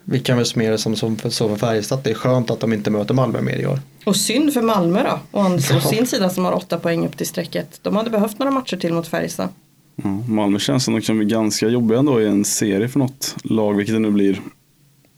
Vi 0.04 0.20
kan 0.20 0.36
väl 0.36 0.46
summera 0.46 0.70
det 0.72 0.78
som, 0.78 0.96
som 0.96 1.16
för, 1.16 1.30
så 1.30 1.48
för 1.48 1.56
Färjestad. 1.56 2.00
Det 2.04 2.10
är 2.10 2.14
skönt 2.14 2.50
att 2.50 2.60
de 2.60 2.72
inte 2.72 2.90
möter 2.90 3.14
Malmö 3.14 3.40
mer 3.40 3.56
i 3.56 3.66
år. 3.66 3.80
Och 4.04 4.16
synd 4.16 4.52
för 4.54 4.62
Malmö 4.62 5.02
då. 5.02 5.38
Och 5.38 5.44
Ja. 5.70 5.80
sin 5.80 6.06
sida 6.06 6.30
som 6.30 6.44
har 6.44 6.52
åtta 6.52 6.78
poäng 6.78 7.06
upp 7.06 7.16
till 7.16 7.26
strecket. 7.26 7.78
De 7.82 7.96
hade 7.96 8.10
behövt 8.10 8.38
några 8.38 8.50
matcher 8.52 8.76
till 8.76 8.92
mot 8.92 9.08
Färjestad. 9.08 9.48
Ja, 9.96 10.08
Malmö 10.28 10.58
känns 10.58 10.84
som 10.84 10.94
de 10.94 11.00
kan 11.00 11.18
bli 11.18 11.26
ganska 11.26 11.68
jobbiga 11.68 11.98
ändå 11.98 12.20
i 12.20 12.26
en 12.26 12.44
serie 12.44 12.88
för 12.88 12.98
något 12.98 13.36
lag, 13.44 13.74
vilket 13.74 13.94
det 13.94 13.98
nu 14.00 14.10
blir. 14.10 14.40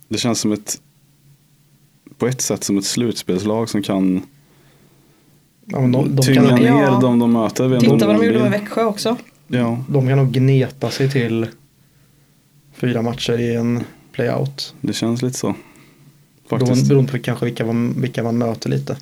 Det 0.09 0.19
känns 0.19 0.41
som 0.41 0.53
ett 0.53 0.81
på 2.19 2.27
ett 2.27 2.41
sätt 2.41 2.65
som 2.65 2.79
ett 2.79 2.85
slutspelslag 2.85 3.69
som 3.69 3.83
kan 3.83 4.23
Ja, 5.73 5.81
men 5.81 5.93
de, 5.93 6.17
de, 6.17 6.23
tynga 6.23 6.49
kan, 6.49 6.59
ner 6.59 6.69
Ja. 6.83 6.99
de 7.03 7.19
de 7.19 7.33
möter. 7.33 7.81
Titta 7.81 8.07
vad 8.07 8.17
de 8.21 8.27
gjorde 8.27 8.39
med 8.39 8.51
Växjö 8.51 8.85
också. 8.85 9.17
Ja, 9.53 9.85
de 9.89 10.09
kan 10.09 10.19
nog 10.19 10.33
gneta 10.33 10.91
sig 10.91 11.11
till 11.11 11.47
fyra 12.73 13.03
matcher 13.03 13.39
i 13.39 13.55
en 13.55 13.85
playout. 14.13 14.75
det 14.81 14.93
känns 14.93 15.23
lite 15.23 15.39
så. 15.39 15.55
Faktiskt. 16.49 16.89
beroende 16.89 17.13
på 17.13 17.19
kanske 17.19 17.45
vilka 17.45 17.67
man, 17.67 18.01
vilka 18.01 18.23
man 18.23 18.39
möter 18.39 18.71
lite. 18.71 18.97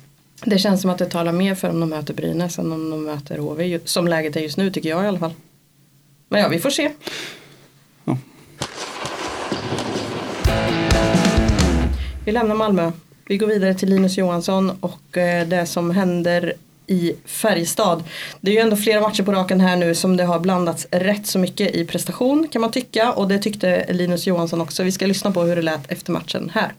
Det 0.45 0.57
känns 0.57 0.81
som 0.81 0.89
att 0.89 0.97
det 0.97 1.05
talar 1.05 1.31
mer 1.31 1.55
för 1.55 1.69
om 1.69 1.79
de 1.79 1.89
möter 1.89 2.13
Brynäs 2.13 2.59
än 2.59 2.71
om 2.71 2.89
de 2.89 3.03
möter 3.03 3.37
HV. 3.37 3.79
Som 3.85 4.07
läget 4.07 4.35
är 4.35 4.39
just 4.39 4.57
nu 4.57 4.71
tycker 4.71 4.89
jag 4.89 5.03
i 5.03 5.07
alla 5.07 5.19
fall. 5.19 5.33
Men 6.29 6.41
ja, 6.41 6.47
vi 6.47 6.59
får 6.59 6.69
se. 6.69 6.91
Ja. 8.05 8.17
Vi 12.25 12.31
lämnar 12.31 12.55
Malmö. 12.55 12.91
Vi 13.25 13.37
går 13.37 13.47
vidare 13.47 13.73
till 13.73 13.89
Linus 13.89 14.17
Johansson 14.17 14.71
och 14.79 15.17
eh, 15.17 15.47
det 15.47 15.65
som 15.65 15.91
händer 15.91 16.53
i 16.89 17.15
Färjestad. 17.25 18.03
Det 18.41 18.51
är 18.51 18.55
ju 18.55 18.61
ändå 18.61 18.75
flera 18.75 19.01
matcher 19.01 19.23
på 19.23 19.31
raken 19.31 19.61
här 19.61 19.75
nu 19.75 19.95
som 19.95 20.17
det 20.17 20.23
har 20.23 20.39
blandats 20.39 20.87
rätt 20.91 21.27
så 21.27 21.39
mycket 21.39 21.75
i 21.75 21.85
prestation 21.85 22.47
kan 22.51 22.61
man 22.61 22.71
tycka 22.71 23.11
och 23.11 23.27
det 23.27 23.37
tyckte 23.37 23.85
Linus 23.89 24.27
Johansson 24.27 24.61
också. 24.61 24.83
Vi 24.83 24.91
ska 24.91 25.05
lyssna 25.05 25.31
på 25.31 25.41
hur 25.41 25.55
det 25.55 25.61
lät 25.61 25.91
efter 25.91 26.11
matchen 26.11 26.51
här. 26.53 26.71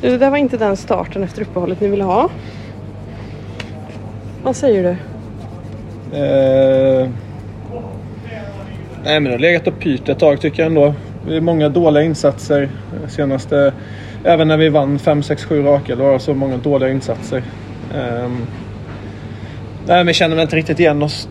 Det 0.00 0.18
där 0.18 0.30
var 0.30 0.36
inte 0.36 0.56
den 0.56 0.76
starten 0.76 1.22
efter 1.22 1.42
uppehållet 1.42 1.80
ni 1.80 1.88
ville 1.88 2.04
ha. 2.04 2.30
Vad 4.42 4.56
säger 4.56 4.82
du? 4.82 4.96
Eh, 6.16 7.08
nej 9.04 9.20
men 9.20 9.24
det 9.24 9.30
har 9.30 9.38
legat 9.38 9.66
och 9.66 9.78
pyrt 9.78 10.08
ett 10.08 10.18
tag 10.18 10.40
tycker 10.40 10.62
jag 10.62 10.66
ändå. 10.66 10.94
Det 11.26 11.36
är 11.36 11.40
många 11.40 11.68
dåliga 11.68 12.02
insatser. 12.04 12.70
Senaste, 13.08 13.72
även 14.24 14.48
när 14.48 14.56
vi 14.56 14.68
vann 14.68 14.98
5, 14.98 15.22
6, 15.22 15.44
7 15.44 15.62
raka, 15.62 15.96
då 15.96 16.04
var 16.04 16.12
det 16.12 16.20
så 16.20 16.34
många 16.34 16.56
dåliga 16.56 16.90
insatser. 16.90 17.42
Um, 17.94 18.46
nej 19.86 19.96
men 19.96 20.06
jag 20.06 20.14
känner 20.14 20.36
väl 20.36 20.42
inte 20.42 20.56
riktigt 20.56 20.80
igen 20.80 21.02
oss. 21.02 21.28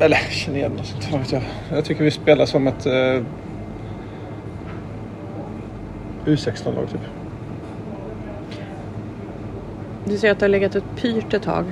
Eller 0.00 0.16
känner 0.16 0.58
igen 0.58 0.78
oss, 0.80 0.94
inte 0.94 1.06
vad 1.10 1.20
vet 1.20 1.32
jag. 1.32 1.42
Jag 1.70 1.84
tycker 1.84 2.04
vi 2.04 2.10
spelar 2.10 2.46
som 2.46 2.66
ett 2.66 2.86
eh, 2.86 2.92
uh, 2.92 3.22
U16-lag 6.24 6.90
typ. 6.90 7.00
Du 10.04 10.18
säger 10.18 10.32
att 10.32 10.38
det 10.38 10.44
har 10.44 10.50
legat 10.50 10.74
ett 10.74 10.96
pyrt 10.96 11.34
ett 11.34 11.42
tag. 11.42 11.64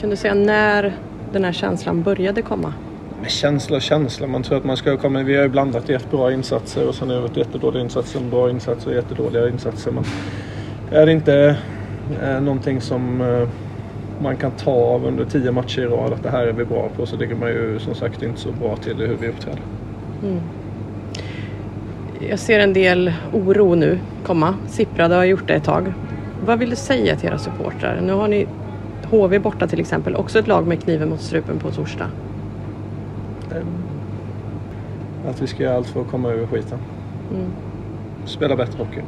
Kan 0.00 0.10
du 0.10 0.16
säga 0.16 0.34
när 0.34 0.92
den 1.32 1.44
här 1.44 1.52
känslan 1.52 2.02
började 2.02 2.42
komma? 2.42 2.74
Men 3.22 3.30
känsla 3.30 3.76
och 3.76 3.82
känsla. 3.82 4.26
Man 4.26 4.42
tror 4.42 4.58
att 4.58 4.64
man 4.64 4.76
ska 4.76 4.96
komma... 4.96 5.22
Vi 5.22 5.36
har 5.36 5.42
ju 5.42 5.48
blandat 5.48 5.88
jättebra 5.88 6.32
insatser 6.32 6.88
och 6.88 6.94
sen 6.94 7.08
har 7.08 7.16
det 7.16 7.22
varit 7.22 7.36
jättedåliga 7.36 7.82
insatser, 7.82 8.20
bra 8.20 8.50
insatser 8.50 8.90
och 8.90 8.96
jättedåliga 8.96 9.48
insatser. 9.48 9.90
Men 9.90 10.04
är 10.90 11.06
det 11.06 11.12
inte 11.12 11.56
eh, 12.22 12.40
någonting 12.40 12.80
som 12.80 13.20
eh, 13.20 13.48
man 14.22 14.36
kan 14.36 14.50
ta 14.50 14.70
av 14.70 15.06
under 15.06 15.24
tio 15.24 15.52
matcher 15.52 15.80
i 15.80 15.86
rad 15.86 16.12
att 16.12 16.22
det 16.22 16.30
här 16.30 16.46
är 16.46 16.52
vi 16.52 16.64
bra 16.64 16.88
på 16.96 17.06
så 17.06 17.16
ligger 17.16 17.34
man 17.34 17.48
ju 17.48 17.78
som 17.78 17.94
sagt 17.94 18.22
inte 18.22 18.40
så 18.40 18.52
bra 18.52 18.76
till 18.76 19.02
i 19.02 19.06
hur 19.06 19.16
vi 19.16 19.28
uppträder. 19.28 19.62
Mm. 20.22 20.40
Jag 22.30 22.38
ser 22.38 22.60
en 22.60 22.72
del 22.72 23.12
oro 23.32 23.74
nu 23.74 23.98
komma. 24.26 24.54
Sipprade 24.68 25.14
har 25.14 25.24
gjort 25.24 25.48
det 25.48 25.54
ett 25.54 25.64
tag. 25.64 25.92
Vad 26.46 26.58
vill 26.58 26.70
du 26.70 26.76
säga 26.76 27.16
till 27.16 27.28
era 27.28 27.38
supportrar? 27.38 28.00
Nu 28.02 28.12
har 28.12 28.28
ni 28.28 28.46
HV 29.10 29.38
borta 29.38 29.66
till 29.66 29.80
exempel, 29.80 30.16
också 30.16 30.38
ett 30.38 30.46
lag 30.46 30.66
med 30.66 30.82
kniven 30.82 31.08
mot 31.08 31.20
strupen 31.20 31.58
på 31.58 31.70
torsdag. 31.70 32.06
Att 35.26 35.42
vi 35.42 35.46
ska 35.46 35.62
göra 35.62 35.76
allt 35.76 35.86
för 35.86 36.00
att 36.00 36.10
komma 36.10 36.28
över 36.28 36.46
skiten. 36.46 36.78
Spela 38.26 38.56
bättre 38.56 38.78
hockey. 38.78 39.02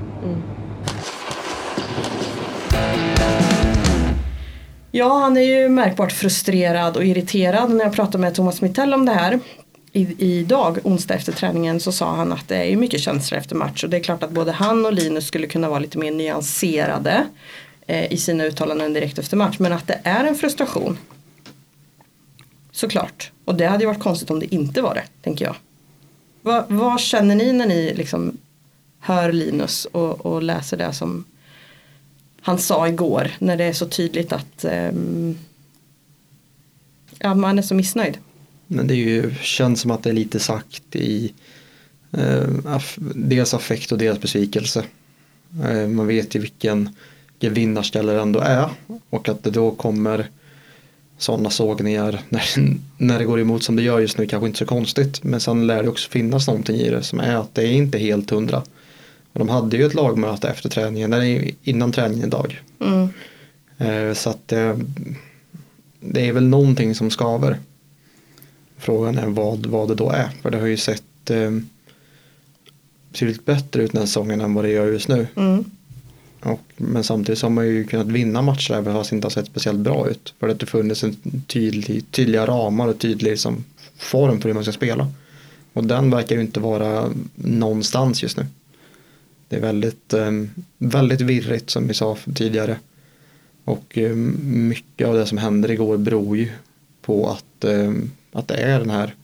Ja, 4.91 5.19
han 5.19 5.37
är 5.37 5.41
ju 5.41 5.69
märkbart 5.69 6.13
frustrerad 6.13 6.97
och 6.97 7.05
irriterad. 7.05 7.71
När 7.71 7.85
jag 7.85 7.93
pratade 7.93 8.19
med 8.19 8.35
Thomas 8.35 8.61
Mittell 8.61 8.95
om 8.95 9.07
det 9.07 9.13
här 9.13 9.41
i, 9.93 10.39
idag, 10.39 10.79
onsdag 10.85 11.15
efter 11.15 11.33
träningen, 11.33 11.81
så 11.81 11.93
sa 11.93 12.15
han 12.15 12.33
att 12.33 12.49
det 12.49 12.57
är 12.57 12.65
ju 12.65 12.77
mycket 12.77 13.01
känslor 13.01 13.39
efter 13.39 13.57
match. 13.57 13.85
Och 13.85 13.91
det 13.91 13.97
är 13.97 14.03
klart 14.03 14.23
att 14.23 14.31
både 14.31 14.53
han 14.53 14.87
och 14.87 14.93
Linus 14.93 15.27
skulle 15.27 15.47
kunna 15.47 15.69
vara 15.69 15.79
lite 15.79 15.99
mer 15.99 16.13
nyanserade 16.13 17.27
eh, 17.87 18.13
i 18.13 18.17
sina 18.17 18.45
uttalanden 18.45 18.93
direkt 18.93 19.19
efter 19.19 19.37
match. 19.37 19.57
Men 19.59 19.73
att 19.73 19.87
det 19.87 20.01
är 20.05 20.25
en 20.25 20.35
frustration. 20.35 20.99
Såklart. 22.73 23.31
Och 23.45 23.55
det 23.55 23.67
hade 23.67 23.83
ju 23.83 23.87
varit 23.87 24.03
konstigt 24.03 24.31
om 24.31 24.41
det 24.41 24.55
inte 24.55 24.83
var 24.83 24.95
det, 24.95 25.05
tänker 25.23 25.45
jag. 25.45 25.57
Vad, 26.43 26.65
vad 26.69 27.01
känner 27.01 27.35
ni 27.35 27.53
när 27.53 27.67
ni 27.67 27.95
liksom 27.95 28.37
hör 28.99 29.33
Linus 29.33 29.85
och, 29.85 30.27
och 30.27 30.43
läser 30.43 30.77
det 30.77 30.93
som 30.93 31.25
han 32.41 32.59
sa 32.59 32.89
igår 32.89 33.31
när 33.39 33.57
det 33.57 33.65
är 33.65 33.73
så 33.73 33.87
tydligt 33.87 34.33
att 34.33 34.65
um, 34.65 35.39
ja, 37.19 37.35
man 37.35 37.59
är 37.59 37.63
så 37.63 37.75
missnöjd. 37.75 38.19
Men 38.67 38.87
det 38.87 38.95
är 38.95 38.97
ju, 38.97 39.35
känns 39.41 39.81
som 39.81 39.91
att 39.91 40.03
det 40.03 40.11
är 40.11 40.15
lite 40.15 40.41
sagt 40.41 40.97
i 40.97 41.33
eh, 42.13 42.81
dels 43.15 43.55
affekt 43.55 43.93
och 43.93 43.99
dels 43.99 44.21
besvikelse. 44.21 44.85
Eh, 45.65 45.89
man 45.89 46.07
vet 46.07 46.35
ju 46.35 46.41
vilken, 46.41 46.97
vilken 47.33 47.55
vinnarställe 47.55 48.13
det 48.13 48.21
ändå 48.21 48.41
är 48.41 48.69
och 49.11 49.29
att 49.29 49.45
det 49.45 49.51
då 49.51 49.71
kommer 49.71 50.31
sådana 51.19 51.51
sågningar 51.51 52.21
när, 52.29 52.45
när 52.99 53.19
det 53.19 53.25
går 53.25 53.41
emot 53.41 53.63
som 53.63 53.77
det 53.77 53.83
gör 53.83 54.01
just 54.01 54.19
nu 54.19 54.27
kanske 54.27 54.47
inte 54.47 54.59
så 54.59 54.67
konstigt. 54.67 55.25
Men 55.25 55.41
sen 55.41 55.67
lär 55.67 55.83
det 55.83 55.89
också 55.89 56.11
finnas 56.11 56.47
någonting 56.47 56.77
i 56.77 56.91
det 56.91 57.03
som 57.03 57.21
är 57.21 57.37
att 57.37 57.55
det 57.55 57.63
är 57.63 57.73
inte 57.73 57.99
helt 57.99 58.31
hundra. 58.31 58.63
Och 59.33 59.39
de 59.39 59.49
hade 59.49 59.77
ju 59.77 59.87
ett 59.87 59.95
lagmöte 59.95 60.49
efter 60.49 60.69
träningen, 60.69 61.13
eller 61.13 61.51
innan 61.63 61.93
träningen 61.93 62.27
idag. 62.27 62.63
Mm. 62.81 63.09
Eh, 63.79 64.15
så 64.15 64.31
att 64.31 64.53
eh, 64.53 64.77
det 66.01 66.29
är 66.29 66.33
väl 66.33 66.47
någonting 66.47 66.95
som 66.95 67.11
skaver. 67.11 67.59
Frågan 68.79 69.19
är 69.19 69.27
vad, 69.27 69.67
vad 69.67 69.89
det 69.89 69.95
då 69.95 70.11
är. 70.11 70.29
För 70.43 70.51
det 70.51 70.59
har 70.59 70.67
ju 70.67 70.77
sett 70.77 71.31
eh, 71.31 71.51
betydligt 73.13 73.45
bättre 73.45 73.83
ut 73.83 73.93
den 73.93 73.99
här 73.99 74.07
säsongen 74.07 74.41
än 74.41 74.55
vad 74.55 74.65
det 74.65 74.71
gör 74.71 74.87
just 74.87 75.09
nu. 75.09 75.27
Mm. 75.37 75.65
Och, 76.45 76.61
men 76.77 77.05
samtidigt 77.05 77.39
så 77.39 77.47
har 77.47 77.51
man 77.51 77.67
ju 77.67 77.85
kunnat 77.85 78.07
vinna 78.07 78.43
matcher 78.43 78.75
även 78.75 78.95
fast 78.95 79.11
det 79.11 79.17
inte 79.17 79.27
har 79.27 79.31
sett 79.31 79.47
speciellt 79.47 79.79
bra 79.79 80.09
ut. 80.09 80.35
För 80.41 80.49
att 80.49 80.61
det 80.61 80.67
funnits 80.67 81.05
en 81.05 81.17
tydlig, 81.47 82.11
tydliga 82.11 82.47
ramar 82.47 82.89
och 82.89 82.99
tydlig 82.99 83.31
liksom, 83.31 83.65
form 83.97 84.41
för 84.41 84.49
hur 84.49 84.55
man 84.55 84.65
ska 84.65 84.73
spela. 84.73 85.09
Och 85.73 85.85
den 85.85 86.11
verkar 86.11 86.37
ju 86.37 86.41
inte 86.41 86.61
vara 86.61 87.11
någonstans 87.35 88.23
just 88.23 88.37
nu. 88.37 88.47
Det 89.49 89.57
är 89.57 89.61
väldigt, 89.61 90.13
eh, 90.13 90.31
väldigt 90.79 91.21
virrigt 91.21 91.71
som 91.71 91.89
vi 91.89 91.95
sa 91.95 92.17
tidigare. 92.35 92.79
Och 93.65 93.99
eh, 93.99 94.15
mycket 94.45 95.09
av 95.09 95.15
det 95.15 95.27
som 95.27 95.39
händer 95.39 95.71
igår 95.71 95.97
beror 95.97 96.37
ju 96.37 96.51
på 97.03 97.31
att, 97.31 97.65
eh, 97.65 97.93
att 98.33 98.49
det 98.49 98.55
är 98.55 98.79
den 98.79 98.91
här 98.91 99.15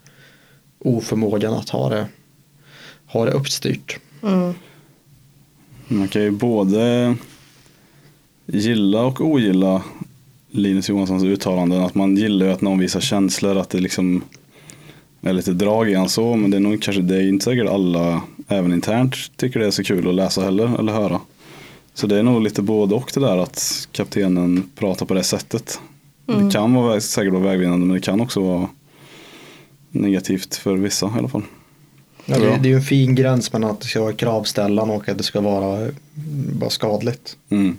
oförmågan 0.79 1.55
att 1.55 1.69
ha 1.69 1.89
det, 1.89 2.07
ha 3.07 3.25
det 3.25 3.33
uppstyrt. 3.33 3.99
Mm. 4.23 4.55
Man 5.93 6.09
kan 6.09 6.23
ju 6.23 6.31
både 6.31 7.17
gilla 8.47 9.05
och 9.05 9.21
ogilla 9.21 9.83
Linus 10.51 10.89
Johanssons 10.89 11.25
uttalanden. 11.25 11.83
Att 11.83 11.95
man 11.95 12.17
gillar 12.17 12.47
ju 12.47 12.53
att 12.53 12.61
någon 12.61 12.79
visar 12.79 13.01
känslor, 13.01 13.57
att 13.57 13.71
det 13.71 13.81
liksom 13.81 14.23
är 15.21 15.33
lite 15.33 15.53
drag 15.53 15.91
i 15.91 15.95
han 15.95 16.09
så. 16.09 16.37
Men 16.37 16.51
det 16.51 16.57
är 16.57 16.61
nog 16.61 16.83
kanske, 16.83 17.03
det 17.03 17.17
är 17.17 17.29
inte 17.29 17.45
säkert 17.45 17.69
alla, 17.69 18.23
även 18.49 18.73
internt, 18.73 19.17
tycker 19.37 19.61
det 19.61 19.67
är 19.67 19.71
så 19.71 19.85
kul 19.85 20.09
att 20.09 20.15
läsa 20.15 20.43
heller, 20.43 20.79
eller 20.79 20.93
höra. 20.93 21.21
Så 21.95 22.07
det 22.07 22.19
är 22.19 22.23
nog 22.23 22.43
lite 22.43 22.63
både 22.63 22.95
och 22.95 23.11
det 23.15 23.21
där 23.21 23.39
att 23.39 23.89
kaptenen 23.93 24.71
pratar 24.75 25.07
på 25.07 25.15
det 25.15 25.23
sättet. 25.23 25.81
Det 26.27 26.53
kan 26.53 26.75
vara, 26.75 27.01
säkert 27.01 27.33
vara 27.33 27.43
vägvinnande 27.43 27.87
men 27.87 27.95
det 27.95 28.03
kan 28.03 28.21
också 28.21 28.41
vara 28.41 28.69
negativt 29.91 30.55
för 30.55 30.77
vissa 30.77 31.07
i 31.07 31.19
alla 31.19 31.29
fall. 31.29 31.43
Ja, 32.31 32.39
det, 32.39 32.59
det 32.63 32.69
är 32.69 32.71
ju 32.71 32.77
en 32.77 32.83
fin 32.83 33.15
gräns 33.15 33.53
mellan 33.53 33.71
att 33.71 33.81
det 33.81 33.87
ska 33.87 34.01
vara 34.01 34.13
kravställan 34.13 34.91
och 34.91 35.09
att 35.09 35.19
det 35.19 35.25
ska 35.25 35.41
vara 35.41 35.89
bara 36.59 36.71
skadligt. 36.71 37.37
Mm. 37.51 37.77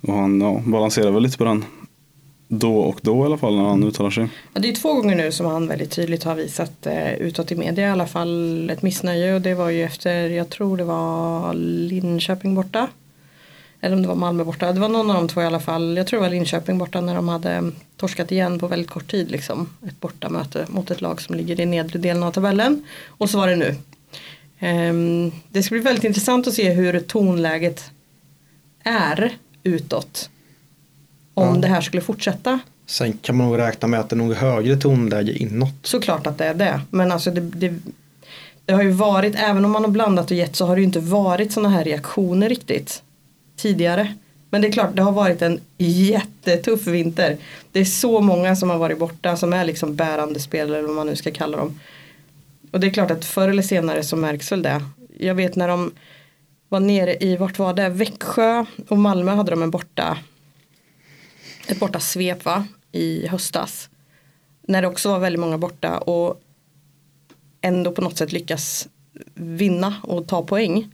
Och 0.00 0.14
han 0.14 0.40
ja, 0.40 0.62
balanserar 0.64 1.10
väl 1.10 1.22
lite 1.22 1.38
på 1.38 1.44
den 1.44 1.64
då 2.48 2.76
och 2.76 3.00
då 3.02 3.22
i 3.22 3.26
alla 3.26 3.38
fall 3.38 3.56
när 3.56 3.64
han 3.64 3.84
uttalar 3.84 4.10
sig. 4.10 4.28
Ja, 4.54 4.60
det 4.60 4.68
är 4.68 4.74
två 4.74 4.94
gånger 4.94 5.16
nu 5.16 5.32
som 5.32 5.46
han 5.46 5.68
väldigt 5.68 5.90
tydligt 5.90 6.24
har 6.24 6.34
visat 6.34 6.86
eh, 6.86 7.14
utåt 7.14 7.52
i 7.52 7.54
media 7.54 7.86
i 7.86 7.90
alla 7.90 8.06
fall 8.06 8.70
ett 8.70 8.82
missnöje 8.82 9.34
och 9.34 9.40
det 9.40 9.54
var 9.54 9.70
ju 9.70 9.82
efter, 9.82 10.28
jag 10.28 10.50
tror 10.50 10.76
det 10.76 10.84
var 10.84 11.54
Linköping 11.54 12.54
borta. 12.54 12.88
Eller 13.80 13.96
om 13.96 14.02
det 14.02 14.08
var 14.08 14.14
Malmö 14.14 14.44
borta, 14.44 14.72
det 14.72 14.80
var 14.80 14.88
någon 14.88 15.10
av 15.10 15.16
de 15.16 15.28
två 15.28 15.42
i 15.42 15.44
alla 15.44 15.60
fall. 15.60 15.96
Jag 15.96 16.06
tror 16.06 16.20
det 16.20 16.26
var 16.26 16.30
Linköping 16.30 16.78
borta 16.78 17.00
när 17.00 17.14
de 17.14 17.28
hade 17.28 17.70
torskat 17.96 18.32
igen 18.32 18.58
på 18.58 18.66
väldigt 18.66 18.90
kort 18.90 19.10
tid 19.10 19.30
liksom. 19.30 19.70
Ett 19.88 20.00
bortamöte 20.00 20.66
mot 20.68 20.90
ett 20.90 21.00
lag 21.00 21.22
som 21.22 21.34
ligger 21.34 21.60
i 21.60 21.66
nedre 21.66 21.98
delen 21.98 22.22
av 22.22 22.32
tabellen. 22.32 22.84
Och 23.06 23.30
så 23.30 23.38
var 23.38 23.48
det 23.48 23.56
nu. 23.56 23.74
Ehm, 24.58 25.32
det 25.50 25.62
ska 25.62 25.74
bli 25.74 25.82
väldigt 25.82 26.04
intressant 26.04 26.46
att 26.46 26.54
se 26.54 26.70
hur 26.72 27.00
tonläget 27.00 27.90
är 28.84 29.32
utåt. 29.62 30.30
Om 31.34 31.54
Ja. 31.54 31.60
det 31.60 31.68
här 31.68 31.80
skulle 31.80 32.02
fortsätta. 32.02 32.58
Sen 32.86 33.12
kan 33.12 33.36
man 33.36 33.46
nog 33.48 33.58
räkna 33.58 33.88
med 33.88 34.00
att 34.00 34.08
det 34.08 34.14
är 34.14 34.18
nog 34.18 34.34
högre 34.34 34.76
tonläge 34.76 35.32
inåt. 35.32 35.74
Såklart 35.82 36.26
att 36.26 36.38
det 36.38 36.44
är 36.44 36.54
det. 36.54 36.80
Men 36.90 37.12
alltså 37.12 37.30
det, 37.30 37.40
det, 37.40 37.74
det 38.64 38.72
har 38.72 38.82
ju 38.82 38.90
varit, 38.90 39.34
även 39.36 39.64
om 39.64 39.70
man 39.70 39.84
har 39.84 39.90
blandat 39.90 40.30
och 40.30 40.36
gett 40.36 40.56
så 40.56 40.66
har 40.66 40.74
det 40.76 40.80
ju 40.80 40.86
inte 40.86 41.00
varit 41.00 41.52
sådana 41.52 41.68
här 41.68 41.84
reaktioner 41.84 42.48
riktigt 42.48 43.02
tidigare. 43.56 44.14
Men 44.50 44.62
det 44.62 44.68
är 44.68 44.72
klart, 44.72 44.96
det 44.96 45.02
har 45.02 45.12
varit 45.12 45.42
en 45.42 45.60
jättetuff 45.78 46.86
vinter. 46.86 47.36
Det 47.72 47.80
är 47.80 47.84
så 47.84 48.20
många 48.20 48.56
som 48.56 48.70
har 48.70 48.78
varit 48.78 48.98
borta 48.98 49.36
som 49.36 49.52
är 49.52 49.64
liksom 49.64 49.96
bärande 49.96 50.40
spelare 50.40 50.78
eller 50.78 50.88
vad 50.88 50.96
man 50.96 51.06
nu 51.06 51.16
ska 51.16 51.30
kalla 51.30 51.56
dem. 51.56 51.80
Och 52.70 52.80
det 52.80 52.86
är 52.86 52.90
klart 52.90 53.10
att 53.10 53.24
förr 53.24 53.48
eller 53.48 53.62
senare 53.62 54.02
så 54.02 54.16
märks 54.16 54.52
väl 54.52 54.62
det. 54.62 54.84
Jag 55.18 55.34
vet 55.34 55.56
när 55.56 55.68
de 55.68 55.92
var 56.68 56.80
nere 56.80 57.16
i, 57.20 57.36
vart 57.36 57.58
var 57.58 57.74
det, 57.74 57.88
Växjö 57.88 58.64
och 58.88 58.98
Malmö 58.98 59.34
hade 59.34 59.50
de 59.50 59.62
en 59.62 59.70
borta 59.70 60.18
ett 61.66 61.80
borta 61.80 62.00
svep 62.00 62.44
va, 62.44 62.64
i 62.92 63.26
höstas. 63.26 63.88
När 64.62 64.82
det 64.82 64.88
också 64.88 65.10
var 65.10 65.18
väldigt 65.18 65.40
många 65.40 65.58
borta 65.58 65.98
och 65.98 66.40
ändå 67.60 67.92
på 67.92 68.02
något 68.02 68.16
sätt 68.16 68.32
lyckas 68.32 68.88
vinna 69.34 69.96
och 70.02 70.26
ta 70.26 70.42
poäng. 70.42 70.92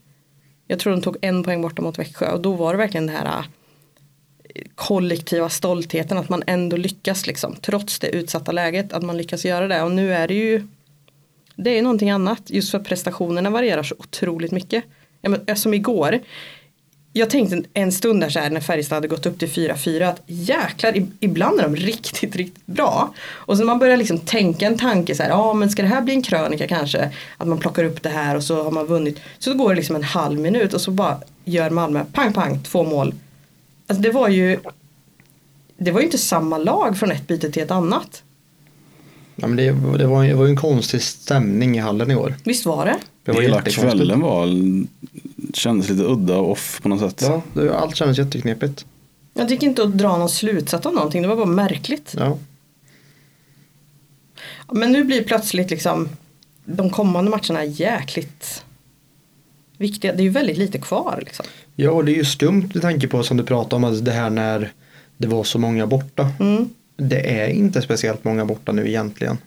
Jag 0.72 0.78
tror 0.78 0.92
de 0.92 1.02
tog 1.02 1.16
en 1.20 1.42
poäng 1.42 1.62
borta 1.62 1.82
mot 1.82 1.98
Växjö 1.98 2.32
och 2.32 2.40
då 2.40 2.52
var 2.52 2.72
det 2.72 2.78
verkligen 2.78 3.06
den 3.06 3.16
här 3.16 3.38
äh, 3.38 4.62
kollektiva 4.74 5.48
stoltheten 5.48 6.18
att 6.18 6.28
man 6.28 6.42
ändå 6.46 6.76
lyckas 6.76 7.26
liksom 7.26 7.56
trots 7.56 7.98
det 7.98 8.08
utsatta 8.08 8.52
läget 8.52 8.92
att 8.92 9.02
man 9.02 9.16
lyckas 9.16 9.44
göra 9.44 9.68
det. 9.68 9.82
Och 9.82 9.92
nu 9.92 10.14
är 10.14 10.28
det 10.28 10.34
ju 10.34 10.66
det 11.56 11.78
är 11.78 11.82
någonting 11.82 12.10
annat. 12.10 12.50
Just 12.50 12.70
för 12.70 12.78
prestationerna 12.78 13.50
varierar 13.50 13.82
så 13.82 13.94
otroligt 13.98 14.52
mycket. 14.52 14.84
Ja, 15.20 15.30
men, 15.30 15.40
äh, 15.46 15.54
som 15.54 15.74
igår 15.74 16.18
jag 17.12 17.30
tänkte 17.30 17.56
en- 17.56 17.64
en 17.74 17.92
stund 17.92 18.20
där 18.20 18.28
så 18.28 18.38
här 18.38 18.50
när 18.50 18.60
Färjestad 18.60 18.96
hade 18.96 19.08
gått 19.08 19.26
upp 19.26 19.38
till 19.38 19.48
4-4 19.48 20.08
att 20.08 20.22
jäklar 20.26 21.06
ibland 21.20 21.60
är 21.60 21.62
de 21.64 21.76
riktigt 21.76 22.36
riktigt 22.36 22.66
bra. 22.66 23.14
Och 23.28 23.56
så 23.56 23.60
när 23.60 23.66
man 23.66 23.78
börjar 23.78 23.96
liksom 23.96 24.18
tänka 24.18 24.66
en 24.66 24.78
tanke 24.78 25.14
så 25.14 25.22
här, 25.22 25.30
ja 25.30 25.52
men 25.54 25.70
ska 25.70 25.82
det 25.82 25.88
här 25.88 26.00
bli 26.02 26.14
en 26.14 26.22
krönika 26.22 26.68
kanske? 26.68 27.10
Att 27.36 27.48
man 27.48 27.58
plockar 27.58 27.84
upp 27.84 28.02
det 28.02 28.08
här 28.08 28.36
och 28.36 28.44
så 28.44 28.62
har 28.62 28.70
man 28.70 28.86
vunnit. 28.86 29.20
Så 29.38 29.54
går 29.54 29.68
det 29.68 29.74
liksom 29.76 29.96
en 29.96 30.02
halv 30.02 30.40
minut 30.40 30.74
och 30.74 30.80
så 30.80 30.90
bara 30.90 31.16
gör 31.44 31.70
Malmö 31.70 32.04
pang 32.12 32.32
pang 32.32 32.60
två 32.62 32.84
mål. 32.84 33.14
Alltså 33.86 34.02
det 34.02 34.10
var 34.10 34.28
ju 34.28 34.58
det 35.76 35.90
var 35.90 36.00
ju 36.00 36.04
inte 36.06 36.18
samma 36.18 36.58
lag 36.58 36.98
från 36.98 37.12
ett 37.12 37.26
byte 37.28 37.50
till 37.52 37.62
ett 37.62 37.70
annat. 37.70 38.22
Ja, 39.36 39.46
men 39.46 39.56
det, 39.56 39.64
det, 39.98 40.06
var, 40.06 40.28
det 40.28 40.34
var 40.34 40.44
ju 40.44 40.50
en 40.50 40.56
konstig 40.56 41.02
stämning 41.02 41.76
i 41.76 41.80
hallen 41.80 42.10
i 42.10 42.14
år. 42.16 42.34
Visst 42.44 42.66
var 42.66 42.86
det? 42.86 42.96
Det 43.24 43.32
var 43.32 43.42
Hela 43.42 43.56
jättekonstigt. 43.56 43.92
kvällen 43.96 44.20
var, 44.20 44.46
kändes 45.56 45.88
lite 45.88 46.02
udda 46.02 46.36
och 46.36 46.50
off 46.50 46.80
på 46.82 46.88
något 46.88 47.00
sätt. 47.00 47.28
Ja, 47.30 47.42
det, 47.54 47.76
allt 47.76 47.96
kändes 47.96 48.18
jätteknepigt. 48.18 48.86
Jag 49.34 49.48
tycker 49.48 49.66
inte 49.66 49.82
att 49.82 49.98
dra 49.98 50.16
någon 50.16 50.28
slutsats 50.28 50.86
av 50.86 50.94
någonting, 50.94 51.22
det 51.22 51.28
var 51.28 51.36
bara 51.36 51.46
märkligt. 51.46 52.14
Ja. 52.18 52.38
Men 54.72 54.92
nu 54.92 55.04
blir 55.04 55.24
plötsligt 55.24 55.70
liksom 55.70 56.08
de 56.64 56.90
kommande 56.90 57.30
matcherna 57.30 57.64
jäkligt 57.64 58.64
viktiga, 59.76 60.12
det 60.12 60.20
är 60.22 60.24
ju 60.24 60.30
väldigt 60.30 60.56
lite 60.58 60.78
kvar 60.78 61.22
liksom. 61.26 61.46
Ja, 61.76 61.90
och 61.90 62.04
det 62.04 62.12
är 62.12 62.16
ju 62.16 62.24
stumt 62.24 62.70
med 62.74 62.82
tanke 62.82 63.08
på 63.08 63.22
som 63.22 63.36
du 63.36 63.44
pratade 63.44 63.76
om, 63.76 63.84
alltså 63.84 64.04
det 64.04 64.10
här 64.12 64.30
när 64.30 64.72
det 65.16 65.26
var 65.28 65.44
så 65.44 65.58
många 65.58 65.86
borta. 65.86 66.30
Mm. 66.40 66.68
Det 66.96 67.40
är 67.40 67.48
inte 67.48 67.82
speciellt 67.82 68.24
många 68.24 68.44
borta 68.44 68.72
nu 68.72 68.88
egentligen. 68.88 69.38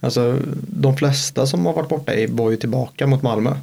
Alltså 0.00 0.38
de 0.68 0.96
flesta 0.96 1.46
som 1.46 1.66
har 1.66 1.72
varit 1.72 1.88
borta 1.88 2.14
är- 2.14 2.28
var 2.28 2.50
ju 2.50 2.56
tillbaka 2.56 3.06
mot 3.06 3.22
Malmö. 3.22 3.56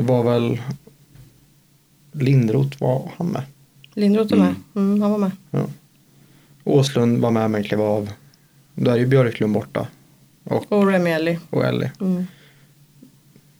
Det 0.00 0.06
var 0.06 0.22
väl 0.22 0.60
Lindroth 2.12 2.80
var 2.82 3.10
han 3.16 3.26
med. 3.26 3.42
Lindroth 3.94 4.32
är 4.34 4.38
med, 4.38 4.54
mm, 4.76 5.02
han 5.02 5.10
var 5.10 5.18
med. 5.18 5.30
Ja. 5.50 5.66
Åslund 6.64 7.18
var 7.20 7.30
med 7.30 7.50
men 7.50 7.64
klev 7.64 7.80
av. 7.82 8.10
Då 8.74 8.90
är 8.90 8.96
ju 8.96 9.06
Björklund 9.06 9.52
borta. 9.54 9.86
Och, 10.44 10.72
Och 10.72 10.86
Remi 10.86 11.10
Elli. 11.10 11.38
och 11.50 11.64
Ellie. 11.64 11.90
Mm. 12.00 12.26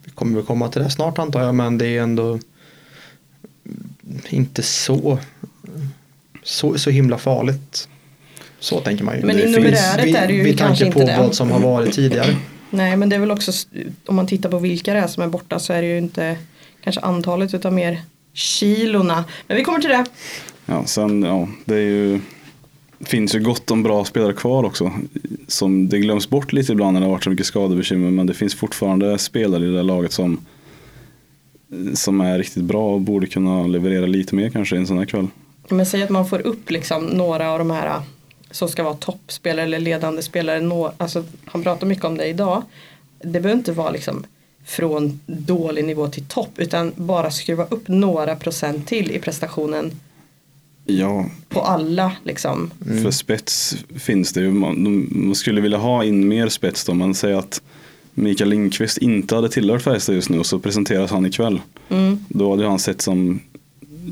Vi 0.05 0.11
kommer 0.11 0.37
väl 0.37 0.47
komma 0.47 0.69
till 0.69 0.83
det 0.83 0.91
snart 0.91 1.19
antar 1.19 1.43
jag 1.43 1.55
men 1.55 1.79
det 1.79 1.87
är 1.97 2.03
ändå 2.03 2.39
inte 4.29 4.63
så 4.63 5.19
så, 6.43 6.79
så 6.79 6.91
himla 6.91 7.19
farligt. 7.19 7.89
Så 8.59 8.81
tänker 8.81 9.05
man 9.05 9.17
ju. 9.17 9.25
Men 9.25 9.37
Det 9.37 9.43
finns- 9.43 9.57
vid- 9.57 10.17
är 10.17 10.27
det 10.29 10.33
ju 10.35 10.57
kanske 10.57 10.85
tanke 10.85 11.01
på 11.01 11.07
det. 11.07 11.17
vad 11.19 11.35
som 11.35 11.51
har 11.51 11.61
varit 11.61 11.93
tidigare. 11.95 12.37
Nej 12.71 12.97
men 12.97 13.09
det 13.09 13.17
är 13.17 13.21
väl 13.21 13.31
också 13.31 13.53
om 14.07 14.17
man 14.17 14.27
tittar 14.27 14.51
på 14.51 14.59
vilka 14.59 14.93
det 14.93 15.01
är 15.01 15.07
som 15.07 15.23
är 15.23 15.29
borta 15.29 15.59
så 15.59 15.73
är 15.73 15.83
det 15.83 15.89
ju 15.89 15.99
inte 15.99 16.39
kanske 16.85 17.01
antalet 17.01 17.55
utan 17.55 17.75
mer 17.75 18.01
kilorna. 18.33 19.25
Men 19.47 19.57
vi 19.57 19.65
kommer 19.65 19.79
till 19.79 19.91
det. 19.91 20.05
Ja, 20.67 20.85
sen, 20.87 21.23
ja, 21.23 21.49
det 21.65 21.75
är 21.75 21.81
ju, 21.81 22.21
finns 23.01 23.35
ju 23.35 23.41
gott 23.41 23.71
om 23.71 23.83
bra 23.83 24.05
spelare 24.05 24.33
kvar 24.33 24.65
också. 24.65 24.93
Som 25.49 25.89
det 25.89 25.99
glöms 25.99 26.29
bort 26.29 26.53
lite 26.53 26.73
ibland 26.73 26.93
när 26.93 27.01
det 27.01 27.07
har 27.07 27.13
varit 27.13 27.25
så 27.25 27.31
mycket 27.31 27.47
skadebekymmer. 27.47 28.11
Men 28.11 28.27
det 28.27 28.35
finns 28.35 28.55
fortfarande 28.55 29.19
spelare 29.19 29.65
i 29.65 29.67
det 29.67 29.77
där 29.77 29.83
laget 29.83 30.13
som, 30.13 30.47
som 31.95 32.21
är 32.21 32.39
riktigt 32.39 32.65
bra 32.65 32.95
och 32.95 33.01
borde 33.01 33.27
kunna 33.27 33.67
leverera 33.67 34.07
lite 34.07 34.35
mer 34.35 34.51
kanske 34.51 34.77
i 34.77 34.79
en 34.79 34.87
sån 34.87 34.99
här 34.99 35.05
kväll. 35.05 35.27
Men 35.69 35.87
säg 35.87 36.03
att 36.03 36.11
man 36.11 36.29
får 36.29 36.47
upp 36.47 36.71
liksom 36.71 37.05
några 37.05 37.51
av 37.51 37.59
de 37.59 37.71
här 37.71 38.01
som 38.51 38.69
ska 38.69 38.83
vara 38.83 38.95
toppspelare 38.95 39.63
eller 39.63 39.79
ledande 39.79 40.23
spelare. 40.23 40.61
Nå, 40.61 40.93
alltså, 40.97 41.25
han 41.45 41.63
pratar 41.63 41.87
mycket 41.87 42.05
om 42.05 42.17
det 42.17 42.27
idag. 42.27 42.63
Det 43.19 43.41
behöver 43.41 43.59
inte 43.59 43.73
vara 43.73 43.91
liksom 43.91 44.27
från 44.65 45.21
dålig 45.27 45.85
nivå 45.85 46.09
till 46.09 46.25
topp 46.25 46.51
utan 46.57 46.93
bara 46.97 47.31
skruva 47.31 47.65
upp 47.65 47.89
några 47.89 48.37
procent 48.37 48.87
till 48.87 49.11
i 49.11 49.19
prestationen 49.19 49.93
Ja, 50.85 51.27
på 51.49 51.61
alla 51.61 52.13
liksom. 52.25 52.71
för 53.03 53.11
spets 53.11 53.77
finns 53.97 54.33
det 54.33 54.41
ju. 54.41 54.51
Man, 54.51 55.35
skulle 55.35 55.61
vilja 55.61 55.79
ha 55.79 56.05
in 56.05 56.29
mer 56.29 56.49
spets 56.49 56.85
då. 56.85 56.95
Man 56.95 57.15
säger 57.15 57.37
att 57.37 57.63
Mikael 58.15 58.51
Lindqvist 58.51 58.99
inte 58.99 59.35
hade 59.35 59.49
tillhört 59.49 59.83
Färjestad 59.83 60.15
just 60.15 60.31
nu 60.31 60.39
och 60.39 60.47
så 60.47 60.59
presenteras 60.59 61.11
han 61.11 61.27
ikväll. 61.27 61.61
Mm. 61.89 62.25
Då 62.29 62.51
hade 62.51 62.69
han 62.69 62.79
sett 62.79 63.01
som 63.01 63.41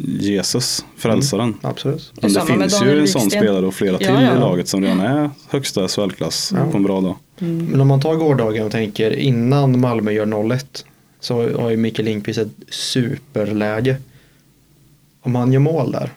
Jesus, 0.05 0.85
frälsaren. 0.97 1.55
Absolut. 1.63 2.13
Men 2.23 2.33
det 2.33 2.41
finns 2.47 2.83
ju 2.83 3.01
en 3.01 3.09
sån 3.09 3.31
spelare 3.31 3.67
och 3.67 3.75
flera 3.75 3.93
Ja, 3.93 3.99
till 3.99 4.09
ja. 4.27 4.37
i 4.37 4.39
laget 4.39 4.69
som 4.69 4.83
redan 4.83 5.01
är 5.01 5.31
högsta 5.49 5.89
SHL-klass 5.89 6.53
Ja. 6.57 6.71
på 6.71 6.77
en 6.77 6.83
bra 6.83 7.01
dag. 7.01 7.17
Men 7.39 7.81
om 7.81 7.89
man 7.89 8.01
tar 8.01 8.15
gårdagen 8.15 8.67
och 8.67 8.73
tänker 8.73 9.11
innan 9.11 9.81
Malmö 9.81 10.11
gör 10.13 10.27
0-1 10.27 10.85
så 11.21 11.59
har 11.61 11.71
ju 11.71 11.77
Mikael 11.77 12.05
Lindqvist 12.05 12.39
ett 12.39 12.49
superläge. 12.69 13.97
Om 15.23 15.35
han 15.35 15.53
gör 15.53 15.61
mål 15.61 15.93
där, 15.93 16.13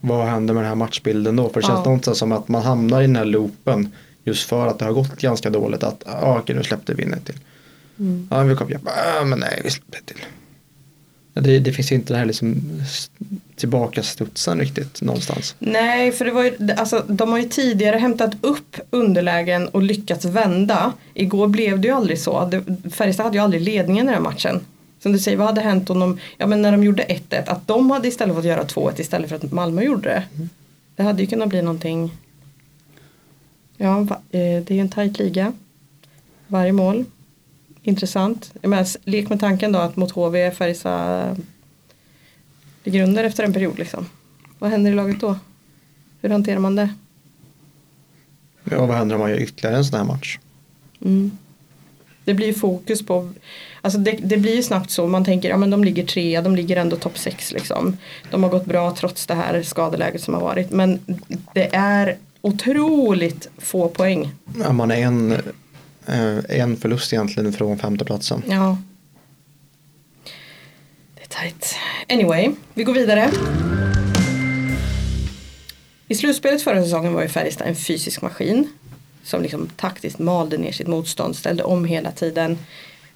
vad 0.00 0.26
händer 0.26 0.54
med 0.54 0.62
den 0.62 0.68
här 0.68 0.74
matchbilden 0.76 1.36
då? 1.36 1.48
För 1.48 1.60
det 1.60 1.66
känns 1.66 1.78
Ja. 1.78 1.84
någonstans 1.84 2.18
som 2.18 2.32
att 2.32 2.48
man 2.48 2.62
hamnar 2.62 3.00
i 3.02 3.06
den 3.06 3.16
här 3.16 3.24
loopen 3.24 3.92
just 4.24 4.48
för 4.48 4.66
att 4.66 4.78
det 4.78 4.84
har 4.84 4.92
gått 4.92 5.16
ganska 5.16 5.50
dåligt. 5.50 5.82
Att 5.82 6.02
ah, 6.06 6.38
okej, 6.38 6.56
nu 6.56 6.62
släppte 6.62 6.94
vi 6.94 7.02
in 7.02 7.14
ett 7.14 7.24
till. 7.26 7.38
Mm. 7.98 8.28
Ja, 8.30 8.42
vi 8.42 8.54
kom 8.56 8.68
igen. 8.68 8.80
Ah, 9.20 9.24
men 9.24 9.38
nej, 9.38 9.60
vi 9.64 9.70
släppte 9.70 9.98
ett 9.98 10.06
till. 10.06 10.16
Det, 11.32 11.58
det 11.58 11.72
finns 11.72 11.92
ju 11.92 11.96
inte 11.96 12.12
det 12.12 12.18
här 12.18 12.26
liksom 12.26 12.62
tillbakastudsen 13.56 14.60
riktigt 14.60 15.02
någonstans. 15.02 15.54
Nej, 15.58 16.12
för 16.12 16.24
det 16.24 16.30
var 16.30 16.44
ju, 16.44 16.72
alltså, 16.76 17.04
de 17.08 17.30
har 17.30 17.38
ju 17.38 17.48
tidigare 17.48 17.96
hämtat 17.96 18.32
upp 18.40 18.76
underlägen 18.90 19.68
och 19.68 19.82
lyckats 19.82 20.24
vända. 20.24 20.92
Igår 21.14 21.48
blev 21.48 21.80
det 21.80 21.88
ju 21.88 21.94
aldrig 21.94 22.18
så. 22.18 22.62
Färjestad 22.90 23.26
hade 23.26 23.38
ju 23.38 23.44
aldrig 23.44 23.62
ledningen 23.62 24.04
i 24.04 24.06
den 24.06 24.14
här 24.14 24.30
matchen. 24.30 24.60
Som 25.02 25.12
du 25.12 25.18
säger, 25.18 25.36
vad 25.36 25.46
hade 25.46 25.60
hänt 25.60 25.90
om 25.90 26.00
de, 26.00 26.18
ja 26.36 26.46
men 26.46 26.62
när 26.62 26.72
de 26.72 26.84
gjorde 26.84 27.02
1-1, 27.02 27.42
att 27.46 27.66
de 27.66 27.90
hade 27.90 28.08
istället 28.08 28.36
fått 28.36 28.44
göra 28.44 28.64
2-1 28.64 29.00
istället 29.00 29.28
för 29.28 29.36
att 29.36 29.52
Malmö 29.52 29.82
gjorde 29.82 30.08
det. 30.08 30.22
Det 30.96 31.02
hade 31.02 31.22
ju 31.22 31.26
kunnat 31.26 31.48
bli 31.48 31.62
någonting. 31.62 32.10
Ja, 33.76 34.00
eh, 34.00 34.06
det 34.30 34.70
är 34.70 34.74
ju 34.74 34.80
en 34.80 34.88
tajt 34.88 35.18
liga. 35.18 35.52
Varje 36.46 36.72
mål. 36.72 37.04
Intressant. 37.88 38.52
Jag 38.62 38.68
menar, 38.68 38.86
lek 39.04 39.28
med 39.28 39.40
tanken 39.40 39.72
då 39.72 39.78
att 39.78 39.96
mot 39.96 40.10
HV 40.10 40.50
Färjestad 40.50 41.42
ligger 42.84 43.02
under 43.02 43.24
efter 43.24 43.44
en 43.44 43.52
period 43.52 43.78
liksom. 43.78 44.06
Vad 44.58 44.70
händer 44.70 44.90
i 44.90 44.94
laget 44.94 45.20
då? 45.20 45.38
Hur 46.20 46.30
hanterar 46.30 46.58
man 46.58 46.76
det? 46.76 46.94
Ja, 48.64 48.86
vad 48.86 48.96
händer 48.96 49.14
om 49.14 49.20
man 49.20 49.30
gör 49.30 49.40
ytterligare 49.40 49.76
en 49.76 49.84
sån 49.84 49.98
här 49.98 50.04
match? 50.04 50.38
Mm. 51.04 51.30
Det 52.24 52.34
blir 52.34 52.52
fokus 52.52 53.06
på, 53.06 53.32
alltså 53.80 53.98
det, 53.98 54.18
det 54.22 54.36
blir 54.36 54.56
ju 54.56 54.62
snabbt 54.62 54.90
så, 54.90 55.06
man 55.06 55.24
tänker 55.24 55.48
ja 55.48 55.56
men 55.56 55.70
de 55.70 55.84
ligger 55.84 56.06
trea, 56.06 56.42
de 56.42 56.56
ligger 56.56 56.76
ändå 56.76 56.96
topp 56.96 57.18
sex 57.18 57.52
liksom. 57.52 57.96
De 58.30 58.42
har 58.42 58.50
gått 58.50 58.64
bra 58.64 58.94
trots 58.94 59.26
det 59.26 59.34
här 59.34 59.62
skadeläget 59.62 60.22
som 60.22 60.34
har 60.34 60.40
varit. 60.40 60.70
Men 60.70 61.00
det 61.54 61.74
är 61.74 62.16
otroligt 62.40 63.48
få 63.58 63.88
poäng. 63.88 64.30
Ja, 64.58 64.72
man 64.72 64.90
är 64.90 64.96
en, 64.96 65.42
Eh, 66.08 66.60
en 66.60 66.76
förlust 66.76 67.12
egentligen 67.12 67.52
från 67.52 67.78
femteplatsen. 67.78 68.42
Ja. 68.48 68.78
Det 71.14 71.22
är 71.22 71.28
tajt. 71.28 71.74
Anyway, 72.08 72.50
vi 72.74 72.84
går 72.84 72.94
vidare. 72.94 73.30
I 76.08 76.14
slutspelet 76.14 76.62
förra 76.62 76.82
säsongen 76.82 77.12
var 77.12 77.22
ju 77.22 77.28
Färjestad 77.28 77.68
en 77.68 77.76
fysisk 77.76 78.22
maskin. 78.22 78.68
Som 79.22 79.42
liksom 79.42 79.68
taktiskt 79.76 80.18
malde 80.18 80.58
ner 80.58 80.72
sitt 80.72 80.86
motstånd, 80.86 81.36
ställde 81.36 81.62
om 81.62 81.84
hela 81.84 82.10
tiden. 82.10 82.58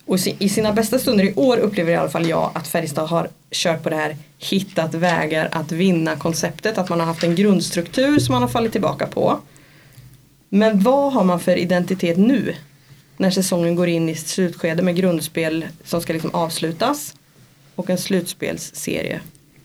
Och 0.06 0.18
i 0.38 0.48
sina 0.48 0.72
bästa 0.72 0.98
stunder 0.98 1.24
i 1.24 1.34
år 1.34 1.56
upplever 1.56 1.92
i 1.92 1.96
alla 1.96 2.10
fall 2.10 2.28
jag 2.28 2.50
att 2.54 2.68
Färjestad 2.68 3.08
har 3.08 3.28
kört 3.50 3.82
på 3.82 3.90
det 3.90 3.96
här 3.96 4.16
hittat 4.38 4.94
vägar 4.94 5.48
att 5.52 5.72
vinna 5.72 6.16
konceptet. 6.16 6.78
Att 6.78 6.88
man 6.88 7.00
har 7.00 7.06
haft 7.06 7.24
en 7.24 7.34
grundstruktur 7.34 8.18
som 8.18 8.32
man 8.32 8.42
har 8.42 8.48
fallit 8.48 8.72
tillbaka 8.72 9.06
på. 9.06 9.40
Men 10.48 10.82
vad 10.82 11.12
har 11.12 11.24
man 11.24 11.40
för 11.40 11.56
identitet 11.56 12.18
nu? 12.18 12.54
När 13.16 13.30
säsongen 13.30 13.74
går 13.74 13.88
in 13.88 14.08
i 14.08 14.12
ett 14.12 14.26
slutskede 14.26 14.82
med 14.82 14.96
grundspel 14.96 15.66
som 15.84 16.00
ska 16.00 16.12
liksom 16.12 16.30
avslutas. 16.34 17.14
Och 17.74 17.90
en 17.90 17.98
slutspelsserie 17.98 19.20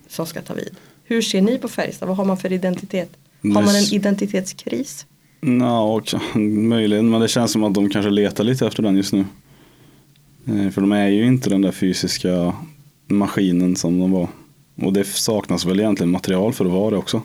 som 0.07 0.25
ska 0.25 0.41
ta 0.41 0.53
vid. 0.53 0.75
Hur 1.03 1.21
ser 1.21 1.41
ni 1.41 1.57
på 1.57 1.67
Färjestad? 1.67 2.07
Vad 2.07 2.17
har 2.17 2.25
man 2.25 2.37
för 2.37 2.51
identitet? 2.51 3.09
Har 3.41 3.49
man 3.49 3.75
en 3.75 3.93
identitetskris? 3.93 5.05
Nå, 5.41 5.95
och, 5.95 6.13
möjligen, 6.39 7.09
men 7.09 7.21
det 7.21 7.27
känns 7.27 7.51
som 7.51 7.63
att 7.63 7.73
de 7.73 7.89
kanske 7.89 8.09
letar 8.09 8.43
lite 8.43 8.67
efter 8.67 8.83
den 8.83 8.95
just 8.95 9.13
nu. 9.13 9.25
Eh, 10.47 10.69
För 10.69 10.81
de 10.81 10.91
är 10.91 11.07
ju 11.07 11.25
inte 11.25 11.49
den 11.49 11.61
där 11.61 11.71
fysiska 11.71 12.53
maskinen 13.07 13.75
som 13.75 13.99
de 13.99 14.11
var. 14.11 14.27
Och 14.81 14.93
det 14.93 15.07
saknas 15.07 15.65
väl 15.65 15.79
egentligen 15.79 16.11
material 16.11 16.53
för 16.53 16.65
att 16.65 16.71
vara 16.71 16.89
det 16.91 16.97
också. 16.97 17.21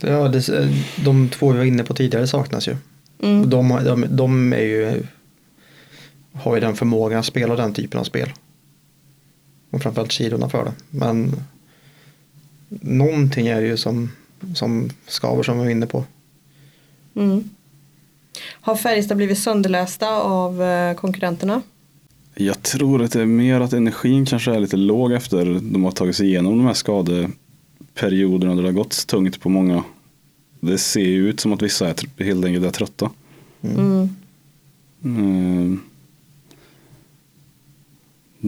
Ja, 0.00 0.28
det, 0.28 0.68
de 1.04 1.28
två 1.28 1.52
vi 1.52 1.58
var 1.58 1.64
inne 1.64 1.84
på 1.84 1.94
tidigare 1.94 2.26
saknas 2.26 2.68
ju. 2.68 2.76
Mm. 3.22 3.50
De, 3.50 3.68
de, 3.84 4.06
de 4.10 4.52
är 4.52 4.58
ju, 4.58 5.02
har 6.34 6.54
ju 6.54 6.60
den 6.60 6.76
förmågan 6.76 7.18
att 7.18 7.26
spela 7.26 7.56
den 7.56 7.72
typen 7.72 8.00
av 8.00 8.04
spel. 8.04 8.32
Och 9.70 9.82
framförallt 9.82 10.12
kilorna 10.12 10.48
för 10.48 10.64
det. 10.64 10.72
Men 10.90 11.32
någonting 12.68 13.46
är 13.46 13.60
det 13.60 13.66
ju 13.66 13.76
som, 13.76 14.10
som 14.54 14.90
skaver 15.06 15.42
som 15.42 15.58
vi 15.58 15.64
var 15.64 15.70
inne 15.70 15.86
på. 15.86 16.04
Mm. 17.14 17.50
Har 18.50 18.76
Färjestad 18.76 19.16
blivit 19.16 19.38
sönderlästa 19.38 20.08
av 20.22 20.62
eh, 20.62 20.94
konkurrenterna? 20.94 21.62
Jag 22.34 22.62
tror 22.62 23.02
att 23.02 23.12
det 23.12 23.20
är 23.20 23.26
mer 23.26 23.60
att 23.60 23.72
energin 23.72 24.26
kanske 24.26 24.54
är 24.54 24.60
lite 24.60 24.76
låg 24.76 25.12
efter 25.12 25.60
de 25.62 25.84
har 25.84 25.90
tagit 25.90 26.16
sig 26.16 26.26
igenom 26.26 26.58
de 26.58 26.66
här 26.66 26.74
skadeperioderna 26.74 28.54
där 28.54 28.62
det 28.62 28.68
har 28.68 28.72
gått 28.72 29.06
tungt 29.06 29.40
på 29.40 29.48
många. 29.48 29.84
Det 30.60 30.78
ser 30.78 31.00
ju 31.00 31.28
ut 31.28 31.40
som 31.40 31.52
att 31.52 31.62
vissa 31.62 31.88
är 31.88 32.24
helt 32.24 32.44
enkelt 32.44 32.66
är 32.66 32.70
trötta. 32.70 33.10
Mm. 33.62 34.08
Mm. 35.04 35.80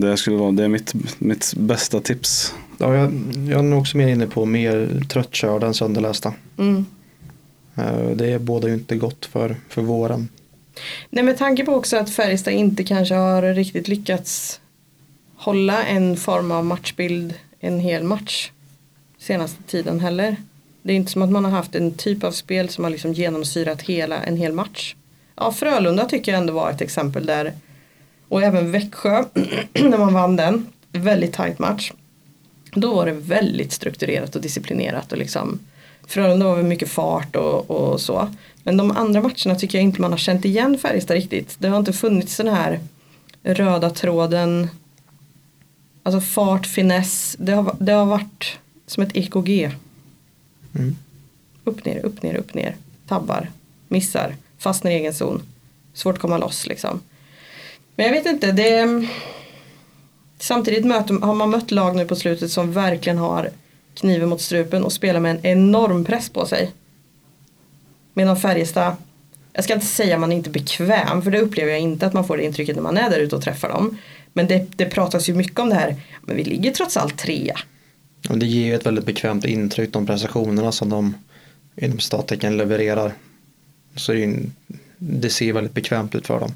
Det 0.01 0.17
skulle 0.17 0.37
vara, 0.37 0.53
det 0.53 0.65
är 0.65 0.69
mitt, 0.69 0.95
mitt 1.19 1.55
bästa 1.57 2.01
tips. 2.01 2.55
Ja, 2.79 2.95
jag, 2.95 3.13
jag 3.49 3.59
är 3.59 3.63
nog 3.63 3.81
också 3.81 3.97
mer 3.97 4.09
inne 4.09 4.27
på 4.27 4.45
mer 4.45 5.03
tröttkörda 5.09 5.67
än 5.67 5.75
sönderlästa. 5.75 6.35
Mm. 6.59 6.87
Eh, 7.77 8.11
Det 8.11 8.39
båda 8.39 8.69
ju 8.69 8.75
inte 8.75 8.97
gott 8.97 9.27
för, 9.27 9.57
för 9.69 9.83
våren. 9.83 10.29
Nej 11.11 11.25
med 11.25 11.39
tanke 11.39 11.65
på 11.65 11.73
också 11.75 11.97
att 11.97 12.11
Färjestad 12.11 12.55
inte 12.55 12.85
kanske 12.85 13.15
har 13.15 13.43
riktigt 13.43 13.89
lyckats 13.89 14.61
hålla 15.37 15.85
en 15.85 16.17
form 16.17 16.53
av 16.53 16.65
matchbild 16.65 17.35
en 17.61 17.81
hel 17.81 18.03
match 18.05 18.51
senaste 19.19 19.63
tiden 19.63 20.01
heller. 20.01 20.37
Det 20.83 20.93
är 20.93 20.97
inte 20.97 21.13
som 21.13 21.23
att 21.23 21.31
man 21.31 21.45
har 21.45 21.53
haft 21.53 21.75
en 21.75 21.93
typ 21.93 22.25
av 22.25 22.33
spel 22.33 22.69
som 22.69 22.85
har 22.85 22.91
liksom 22.91 23.13
genomsyrat 23.13 23.83
hela 23.83 24.23
en 24.23 24.37
hel 24.37 24.53
match. 24.53 24.95
Ja, 25.37 25.53
Frölunda 25.53 26.05
tycker 26.05 26.33
jag 26.33 26.39
ändå 26.41 26.53
var 26.53 26.71
ett 26.71 26.81
exempel 26.81 27.27
där 27.27 27.53
Och 28.29 28.43
även 28.43 28.71
Växjö 28.71 29.25
när 29.73 29.99
man 29.99 30.15
vann 30.15 30.37
den. 30.37 30.67
Väldigt 30.93 31.33
tajt 31.33 31.59
match. 31.59 31.93
Då 32.73 32.95
var 32.95 33.07
det 33.07 33.13
väldigt 33.13 33.73
strukturerat 33.73 34.37
och 34.37 34.43
disciplinerat 34.43 35.13
och 35.13 35.19
liksom 35.19 35.59
Frölunda 36.07 36.47
var 36.47 36.57
väl 36.57 36.65
mycket 36.65 36.89
fart 36.89 37.37
och, 37.37 37.71
och 37.71 38.01
så. 38.01 38.29
Men 38.63 38.77
de 38.77 38.91
andra 38.91 39.21
matcherna 39.21 39.55
tycker 39.59 39.79
jag 39.79 39.83
inte 39.83 40.01
man 40.01 40.11
har 40.11 40.19
känt 40.19 40.45
igen 40.45 40.79
Färjestad 40.79 41.17
riktigt. 41.17 41.57
Det 41.59 41.69
har 41.69 41.79
inte 41.79 41.93
funnits 41.93 42.37
den 42.37 42.49
här 42.49 42.81
röda 43.43 43.91
tråden. 43.91 44.69
Alltså 46.03 46.21
fart, 46.21 46.67
finess. 46.67 47.37
Det 47.39 47.53
har, 47.53 47.77
det 47.81 47.93
har 47.93 48.07
varit 48.07 48.59
som 48.87 49.03
ett 49.03 49.17
EKG. 49.17 49.71
Mm. 50.75 50.97
Upp 51.65 51.85
ner, 51.85 52.05
upp 52.05 52.23
ner, 52.23 52.35
upp 52.35 52.55
ner. 52.55 52.77
Tabbar, 53.09 53.51
missar, 53.89 54.35
fastnar 54.59 54.91
i 54.91 54.95
egen 54.95 55.15
zon. 55.15 55.43
Svårt 55.95 56.15
att 56.15 56.21
komma 56.21 56.39
loss 56.39 56.67
liksom. 56.67 57.01
Men 57.97 58.07
jag 58.07 58.13
vet 58.13 58.27
inte, 58.27 58.53
det 58.53 59.07
Samtidigt 60.39 60.85
möter, 60.85 61.15
har 61.15 61.35
man 61.35 61.51
mött 61.51 61.71
lag 61.71 61.97
nu 61.97 62.05
på 62.05 62.17
slutet 62.17 62.51
som 62.51 62.73
verkligen 62.73 63.19
har 63.19 63.51
kniven 63.95 64.29
mot 64.29 64.41
strupen 64.41 64.85
och 64.85 64.93
spelar 64.93 65.21
med 65.21 65.31
en 65.31 65.47
enorm 65.47 66.05
press 66.05 66.31
på 66.31 66.47
sig. 66.47 66.73
Medan 68.15 68.37
Färjestad, 68.37 68.97
jag 69.53 69.65
ska 69.65 69.75
inte 69.75 69.87
säga 69.87 70.15
att 70.15 70.21
man 70.21 70.33
är 70.33 70.37
inte 70.37 70.51
bekväm 70.51 71.23
för 71.23 71.31
det 71.31 71.41
upplever 71.41 71.73
jag 71.73 71.81
inte 71.81 72.07
att 72.07 72.13
man 72.13 72.27
får 72.27 72.37
det 72.37 72.45
intrycket 72.45 72.77
när 72.77 72.83
man 72.83 72.97
är 72.97 73.11
där 73.11 73.19
ute 73.19 73.37
och 73.37 73.43
träffar 73.43 73.69
dem. 73.69 73.99
Men 74.33 74.47
det, 74.47 74.67
det 74.77 74.87
pratas 74.87 75.29
ju 75.29 75.35
mycket 75.35 75.59
om 75.59 75.69
det 75.69 75.75
här, 75.75 75.97
men 76.21 76.37
vi 76.37 76.45
ligger 76.45 76.71
trots 76.71 76.97
allt 76.97 77.19
trea. 77.19 77.57
Och 78.29 78.39
det 78.39 78.47
ger 78.47 78.67
ju 78.67 78.75
ett 78.75 78.87
väldigt 78.87 79.07
bekvämt 79.07 79.45
intryck 79.45 79.93
de 79.93 80.07
prestationerna 80.07 80.73
som 80.73 80.91
de 80.91 81.15
inom 81.77 81.99
stattecken 81.99 82.57
levererar. 82.57 83.13
Så 83.97 84.13
det, 84.13 84.19
ju, 84.19 84.51
det 84.99 85.31
ser 85.31 85.53
väldigt 85.53 85.75
bekvämt 85.75 86.15
ut 86.15 86.27
för 86.27 86.41
dem. 86.41 86.55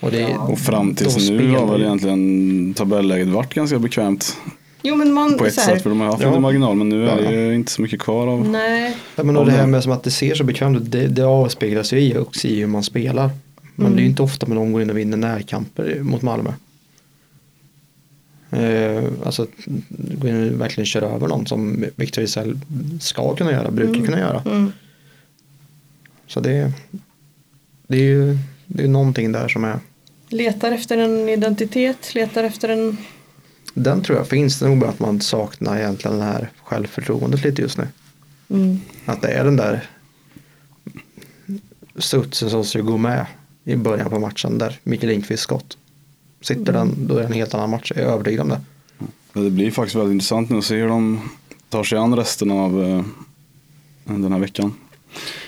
Och, 0.00 0.10
det, 0.10 0.36
och 0.36 0.58
fram 0.58 0.94
tills 0.94 1.30
nu 1.30 1.50
har 1.50 1.72
väl 1.72 1.82
egentligen 1.82 2.74
tabelläget 2.74 3.28
varit 3.28 3.54
ganska 3.54 3.78
bekvämt. 3.78 4.36
Jo, 4.82 4.96
men 4.96 5.12
man, 5.12 5.38
på 5.38 5.46
ett 5.46 5.54
sätt, 5.54 5.82
för 5.82 5.90
de 5.90 6.00
har 6.00 6.06
haft 6.06 6.22
ja. 6.22 6.28
lite 6.28 6.40
marginal 6.40 6.76
men 6.76 6.88
nu 6.88 7.08
är 7.08 7.16
det 7.16 7.46
ju 7.46 7.54
inte 7.54 7.72
så 7.72 7.82
mycket 7.82 8.00
kvar 8.00 8.26
av. 8.26 8.48
Nej. 8.48 8.96
Ja, 9.16 9.22
men 9.22 9.36
och 9.36 9.46
det 9.46 9.52
här 9.52 9.66
med 9.66 9.82
som 9.82 9.92
att 9.92 10.02
det 10.02 10.10
ser 10.10 10.34
så 10.34 10.44
bekvämt 10.44 10.76
ut, 10.76 10.90
det, 10.92 11.06
det 11.06 11.24
avspeglas 11.24 11.92
ju 11.92 12.18
också 12.18 12.46
i 12.46 12.60
hur 12.60 12.66
man 12.66 12.82
spelar. 12.82 13.30
Men 13.74 13.86
mm. 13.86 13.96
det 13.96 14.00
är 14.00 14.02
ju 14.02 14.08
inte 14.10 14.22
ofta 14.22 14.46
man 14.46 14.72
går 14.72 14.82
in 14.82 14.90
och 14.90 14.98
vinner 14.98 15.16
närkamper 15.16 15.98
mot 16.02 16.22
Malmö. 16.22 16.50
Eh, 18.50 19.04
alltså 19.24 19.46
gå 19.88 20.28
in 20.28 20.54
och 20.54 20.60
verkligen 20.60 20.86
köra 20.86 21.06
över 21.06 21.28
någon 21.28 21.46
som 21.46 21.84
Victor 21.96 22.24
Isell 22.24 22.58
ska 23.00 23.34
kunna 23.34 23.52
göra, 23.52 23.70
brukar 23.70 23.94
mm. 23.94 24.04
kunna 24.04 24.18
göra. 24.18 24.42
Mm. 24.46 24.72
Så 26.26 26.40
det, 26.40 26.72
det 27.86 27.96
är 27.96 28.02
ju 28.02 28.38
det 28.66 28.82
är 28.82 28.88
någonting 28.88 29.32
där 29.32 29.48
som 29.48 29.64
är 29.64 29.78
Letar 30.28 30.72
efter 30.72 30.98
en 30.98 31.28
identitet, 31.28 32.14
letar 32.14 32.44
efter 32.44 32.68
en 32.68 32.96
Den 33.74 34.02
tror 34.02 34.18
jag 34.18 34.28
finns, 34.28 34.58
det 34.58 34.66
är 34.66 34.68
nog 34.68 34.78
bara 34.78 34.90
att 34.90 35.00
man 35.00 35.20
saknar 35.20 35.78
egentligen 35.78 36.18
det 36.18 36.24
här 36.24 36.50
självförtroendet 36.62 37.44
lite 37.44 37.62
just 37.62 37.78
nu. 37.78 37.88
Mm. 38.50 38.80
Att 39.04 39.22
det 39.22 39.28
är 39.28 39.44
den 39.44 39.56
där 39.56 39.90
studsen 41.96 42.50
som 42.50 42.64
ska 42.64 42.80
gå 42.80 42.96
med 42.96 43.26
i 43.64 43.76
början 43.76 44.10
på 44.10 44.18
matchen 44.18 44.58
där 44.58 44.78
Mikael 44.82 45.12
Lindqvist 45.12 45.42
skott. 45.42 45.78
Sitter 46.40 46.74
mm. 46.74 46.74
den, 46.74 47.06
då 47.06 47.16
är 47.16 47.20
det 47.20 47.26
en 47.26 47.32
helt 47.32 47.54
annan 47.54 47.70
match, 47.70 47.92
jag 47.94 48.04
är 48.04 48.08
övertygad 48.08 48.40
om 48.40 48.48
det. 48.48 48.60
Det 49.40 49.50
blir 49.50 49.70
faktiskt 49.70 49.96
väldigt 49.96 50.12
intressant 50.12 50.50
nu 50.50 50.58
att 50.58 50.64
se 50.64 50.76
hur 50.76 50.88
de 50.88 51.28
tar 51.68 51.84
sig 51.84 51.98
an 51.98 52.16
resten 52.16 52.50
av 52.50 52.78
uh, 52.78 53.04
den 54.04 54.32
här 54.32 54.38
veckan. 54.38 54.74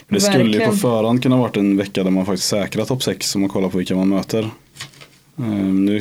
Det 0.09 0.21
skulle 0.21 0.59
ju 0.59 0.67
på 0.67 0.73
förhand 0.73 1.23
kunna 1.23 1.37
varit 1.37 1.57
en 1.57 1.77
vecka 1.77 2.05
där 2.05 2.11
man 2.11 2.27
faktiskt 2.27 2.49
säkrar 2.49 2.85
topp 2.85 3.03
6 3.03 3.35
om 3.35 3.41
man 3.41 3.51
kollar 3.51 3.69
på 3.69 3.79
vilka 3.79 3.97
man 3.97 4.09
möter. 4.09 4.51
Um, 5.37 5.85
nu 5.85 6.01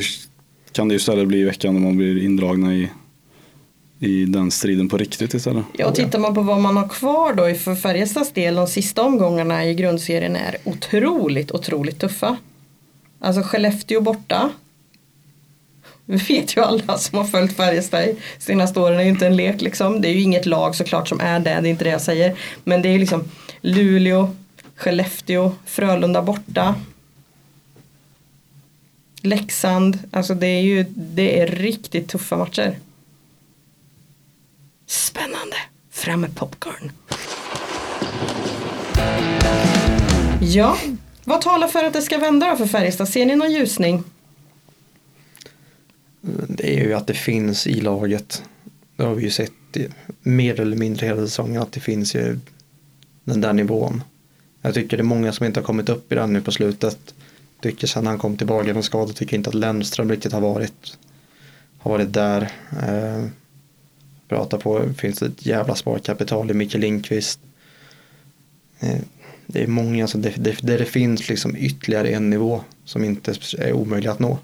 kan 0.72 0.88
det 0.88 0.92
ju 0.92 0.96
istället 0.96 1.28
bli 1.28 1.44
veckan 1.44 1.74
där 1.74 1.80
man 1.80 1.96
blir 1.96 2.24
indragna 2.24 2.74
i, 2.74 2.90
i 3.98 4.24
den 4.24 4.50
striden 4.50 4.88
på 4.88 4.96
riktigt 4.96 5.34
istället. 5.34 5.64
Ja, 5.72 5.86
och 5.86 5.94
tittar 5.94 6.18
man 6.18 6.34
på 6.34 6.42
vad 6.42 6.60
man 6.60 6.76
har 6.76 6.88
kvar 6.88 7.34
då 7.34 7.54
för 7.54 7.74
Färjestads 7.74 8.32
del 8.32 8.54
de 8.54 8.66
sista 8.66 9.02
omgångarna 9.02 9.66
i 9.66 9.74
grundserien 9.74 10.36
är 10.36 10.56
otroligt, 10.64 11.52
otroligt 11.52 11.98
tuffa. 11.98 12.36
Alltså 13.20 13.42
Skellefteå 13.42 14.00
borta. 14.00 14.50
Vi 16.10 16.16
vet 16.28 16.56
ju 16.56 16.60
alla 16.60 16.98
som 16.98 17.18
har 17.18 17.24
följt 17.24 17.56
Färjestad 17.56 18.16
senaste 18.38 18.80
åren, 18.80 18.96
det 18.96 19.02
är 19.02 19.04
ju 19.04 19.10
inte 19.10 19.26
en 19.26 19.36
lek 19.36 19.60
liksom. 19.60 20.00
Det 20.00 20.08
är 20.08 20.12
ju 20.12 20.20
inget 20.20 20.46
lag 20.46 20.74
såklart 20.74 21.08
som 21.08 21.20
är 21.20 21.38
det, 21.40 21.50
det 21.50 21.50
är 21.50 21.66
inte 21.66 21.84
det 21.84 21.90
jag 21.90 22.00
säger. 22.00 22.38
Men 22.64 22.82
det 22.82 22.88
är 22.88 22.98
liksom 22.98 23.24
Luleå, 23.60 24.34
Skellefteå, 24.76 25.52
Frölunda 25.66 26.22
borta. 26.22 26.74
Leksand, 29.22 29.98
alltså 30.10 30.34
det 30.34 30.46
är 30.46 30.60
ju 30.60 30.84
det 30.88 31.40
är 31.40 31.46
riktigt 31.46 32.08
tuffa 32.08 32.36
matcher. 32.36 32.78
Spännande, 34.86 35.56
fram 35.90 36.20
med 36.20 36.36
popcorn. 36.36 36.92
Ja, 40.40 40.76
vad 41.24 41.40
talar 41.40 41.68
för 41.68 41.84
att 41.84 41.92
det 41.92 42.02
ska 42.02 42.18
vända 42.18 42.50
då 42.50 42.56
för 42.56 42.66
Färjestad? 42.66 43.08
Ser 43.08 43.26
ni 43.26 43.36
någon 43.36 43.52
ljusning? 43.52 44.04
Det 46.68 46.80
är 46.80 46.84
ju 46.84 46.94
att 46.94 47.06
det 47.06 47.14
finns 47.14 47.66
i 47.66 47.80
laget. 47.80 48.42
Det 48.96 49.02
har 49.02 49.14
vi 49.14 49.22
ju 49.22 49.30
sett 49.30 49.52
mer 50.22 50.60
eller 50.60 50.76
mindre 50.76 51.06
hela 51.06 51.20
säsongen 51.20 51.62
att 51.62 51.72
det 51.72 51.80
finns 51.80 52.14
ju 52.14 52.38
den 53.24 53.40
där 53.40 53.52
nivån. 53.52 54.02
Jag 54.62 54.74
tycker 54.74 54.96
det 54.96 55.00
är 55.00 55.04
många 55.04 55.32
som 55.32 55.46
inte 55.46 55.60
har 55.60 55.64
kommit 55.64 55.88
upp 55.88 56.12
i 56.12 56.14
den 56.14 56.32
nu 56.32 56.40
på 56.40 56.52
slutet. 56.52 57.14
Tycker 57.60 57.86
sen 57.86 58.06
han 58.06 58.18
kom 58.18 58.36
tillbaka 58.36 58.72
från 58.72 58.82
skada 58.82 59.12
tycker 59.12 59.36
inte 59.36 59.50
att 59.50 59.54
Lennström 59.54 60.10
riktigt 60.10 60.32
har 60.32 60.40
varit 60.40 60.98
har 61.78 61.90
varit 61.90 62.12
där. 62.12 62.42
Eh, 62.82 63.24
prata 64.28 64.58
på, 64.58 64.94
finns 64.98 65.18
det 65.18 65.26
ett 65.26 65.46
jävla 65.46 65.74
sparkapital 65.74 66.50
i 66.50 66.54
Micke 66.54 66.74
Lindqvist. 66.74 67.40
Eh, 68.80 69.00
det 69.46 69.62
är 69.62 69.66
många, 69.66 70.04
alltså 70.04 70.18
det, 70.18 70.34
det, 70.36 70.56
det, 70.62 70.76
det 70.76 70.84
finns 70.84 71.28
liksom 71.28 71.56
ytterligare 71.56 72.08
en 72.08 72.30
nivå 72.30 72.60
som 72.84 73.04
inte 73.04 73.34
är 73.58 73.72
omöjlig 73.72 74.08
att 74.08 74.18
nå. 74.18 74.38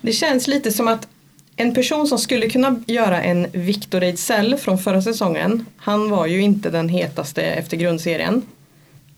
Det 0.00 0.12
känns 0.12 0.48
lite 0.48 0.72
som 0.72 0.88
att 0.88 1.08
en 1.56 1.74
person 1.74 2.06
som 2.06 2.18
skulle 2.18 2.50
kunna 2.50 2.82
göra 2.86 3.22
en 3.22 3.46
Victor 3.52 4.02
Ejdsell 4.02 4.56
från 4.56 4.78
förra 4.78 5.02
säsongen. 5.02 5.66
Han 5.76 6.10
var 6.10 6.26
ju 6.26 6.40
inte 6.40 6.70
den 6.70 6.88
hetaste 6.88 7.42
efter 7.42 7.76
grundserien. 7.76 8.42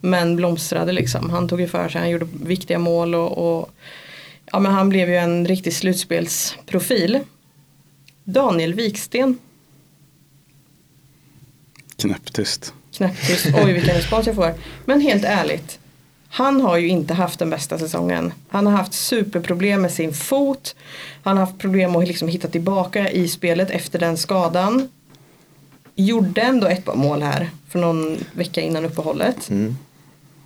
Men 0.00 0.36
blomstrade 0.36 0.92
liksom. 0.92 1.30
Han 1.30 1.48
tog 1.48 1.60
ju 1.60 1.68
för 1.68 1.88
sig, 1.88 2.00
han 2.00 2.10
gjorde 2.10 2.26
viktiga 2.42 2.78
mål 2.78 3.14
och, 3.14 3.58
och 3.58 3.70
ja, 4.52 4.58
men 4.58 4.72
han 4.72 4.88
blev 4.88 5.08
ju 5.08 5.16
en 5.16 5.46
riktig 5.46 5.74
slutspelsprofil. 5.74 7.20
Daniel 8.24 8.74
Viksten. 8.74 9.38
Knäpptyst. 11.96 12.74
Knäpptyst, 12.92 13.46
oj 13.64 13.72
vilken 13.72 13.94
respons 13.94 14.26
jag 14.26 14.34
får. 14.34 14.54
Men 14.84 15.00
helt 15.00 15.24
ärligt. 15.24 15.78
Han 16.28 16.60
har 16.60 16.76
ju 16.76 16.88
inte 16.88 17.14
haft 17.14 17.38
den 17.38 17.50
bästa 17.50 17.78
säsongen. 17.78 18.32
Han 18.48 18.66
har 18.66 18.72
haft 18.72 18.92
superproblem 18.92 19.82
med 19.82 19.92
sin 19.92 20.12
fot. 20.12 20.76
Han 21.22 21.36
har 21.36 21.46
haft 21.46 21.58
problem 21.58 21.96
att 21.96 22.08
liksom 22.08 22.28
hitta 22.28 22.48
tillbaka 22.48 23.10
i 23.10 23.28
spelet 23.28 23.70
efter 23.70 23.98
den 23.98 24.16
skadan. 24.16 24.88
Gjorde 25.94 26.40
ändå 26.40 26.66
ett 26.66 26.84
par 26.84 26.94
mål 26.96 27.22
här 27.22 27.50
för 27.68 27.78
någon 27.78 28.16
vecka 28.32 28.60
innan 28.60 28.84
uppehållet. 28.84 29.50
Mm. 29.50 29.76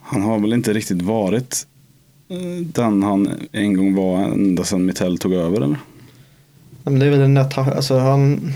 Han 0.03 0.23
har 0.23 0.39
väl 0.39 0.53
inte 0.53 0.73
riktigt 0.73 1.03
varit 1.03 1.67
eh, 2.29 2.67
den 2.67 3.03
han 3.03 3.29
en 3.53 3.77
gång 3.77 3.95
var 3.95 4.17
ända 4.25 4.65
sedan 4.65 4.87
Mittell 4.87 5.19
tog 5.19 5.33
över 5.33 5.57
eller? 5.57 5.77
Men 6.83 6.99
det 6.99 7.07
är 7.07 7.11
väl 7.11 7.21
en 7.21 7.35
nätt, 7.35 7.59
alltså 7.59 7.99
han, 7.99 8.53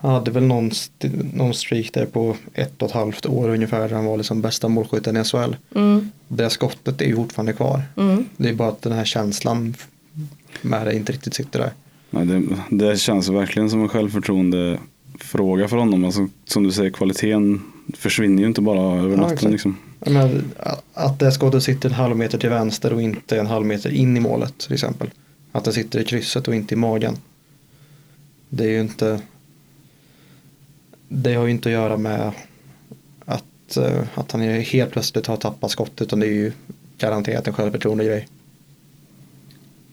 han 0.00 0.10
hade 0.10 0.30
väl 0.30 0.42
någon, 0.42 0.70
någon 1.34 1.54
streak 1.54 1.92
där 1.92 2.06
på 2.06 2.36
ett 2.54 2.82
och 2.82 2.88
ett 2.88 2.94
halvt 2.94 3.26
år 3.26 3.48
ungefär. 3.48 3.88
Han 3.88 4.04
var 4.04 4.16
liksom 4.16 4.42
bästa 4.42 4.68
målskytten 4.68 5.16
i 5.16 5.24
SHL. 5.24 5.56
Mm. 5.74 6.10
Det 6.28 6.50
skottet 6.50 7.00
är 7.00 7.06
ju 7.06 7.16
fortfarande 7.16 7.52
kvar. 7.52 7.82
Mm. 7.96 8.24
Det 8.36 8.48
är 8.48 8.54
bara 8.54 8.68
att 8.68 8.82
den 8.82 8.92
här 8.92 9.04
känslan 9.04 9.74
med 10.62 10.86
det 10.86 10.94
inte 10.96 11.12
riktigt 11.12 11.34
sitter 11.34 11.58
där. 11.58 11.72
Nej, 12.10 12.26
det, 12.26 12.42
det 12.70 12.96
känns 12.96 13.28
verkligen 13.28 13.70
som 13.70 13.82
en 13.82 13.88
självförtroende 13.88 14.78
fråga 15.20 15.68
för 15.68 15.76
honom. 15.76 16.04
Alltså, 16.04 16.28
som 16.44 16.62
du 16.62 16.72
säger, 16.72 16.90
kvaliteten 16.90 17.62
försvinner 17.94 18.42
ju 18.42 18.48
inte 18.48 18.60
bara 18.60 19.02
över 19.02 19.16
natten. 19.16 19.38
Ja, 19.42 19.48
liksom. 19.48 19.76
Men, 19.98 20.52
att 20.94 21.18
det 21.18 21.32
skottet 21.32 21.62
sitter 21.62 21.88
en 21.88 21.94
halv 21.94 22.16
meter 22.16 22.38
till 22.38 22.50
vänster 22.50 22.92
och 22.92 23.02
inte 23.02 23.40
en 23.40 23.46
halv 23.46 23.66
meter 23.66 23.90
in 23.90 24.16
i 24.16 24.20
målet 24.20 24.58
till 24.58 24.72
exempel. 24.72 25.10
Att 25.52 25.64
det 25.64 25.72
sitter 25.72 26.00
i 26.00 26.04
krysset 26.04 26.48
och 26.48 26.54
inte 26.54 26.74
i 26.74 26.76
magen. 26.76 27.16
Det 28.48 28.64
är 28.64 28.68
ju 28.68 28.80
inte 28.80 29.20
det 31.12 31.34
har 31.34 31.44
ju 31.44 31.50
inte 31.50 31.68
att 31.68 31.72
göra 31.72 31.96
med 31.96 32.32
att, 33.24 33.76
uh, 33.76 34.02
att 34.14 34.32
han 34.32 34.40
helt 34.42 34.90
plötsligt 34.90 35.26
har 35.26 35.36
tappat 35.36 35.70
skott 35.70 36.02
utan 36.02 36.20
det 36.20 36.26
är 36.26 36.32
ju 36.32 36.52
garanterat 36.98 37.46
en 37.46 37.54
självförtroende 37.54 38.04
grej. 38.04 38.28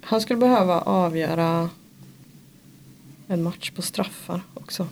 Han 0.01 0.21
skulle 0.21 0.39
behöva 0.39 0.81
avgöra 0.81 1.69
en 3.27 3.43
match 3.43 3.71
på 3.71 3.81
straffar 3.81 4.41
också. 4.53 4.87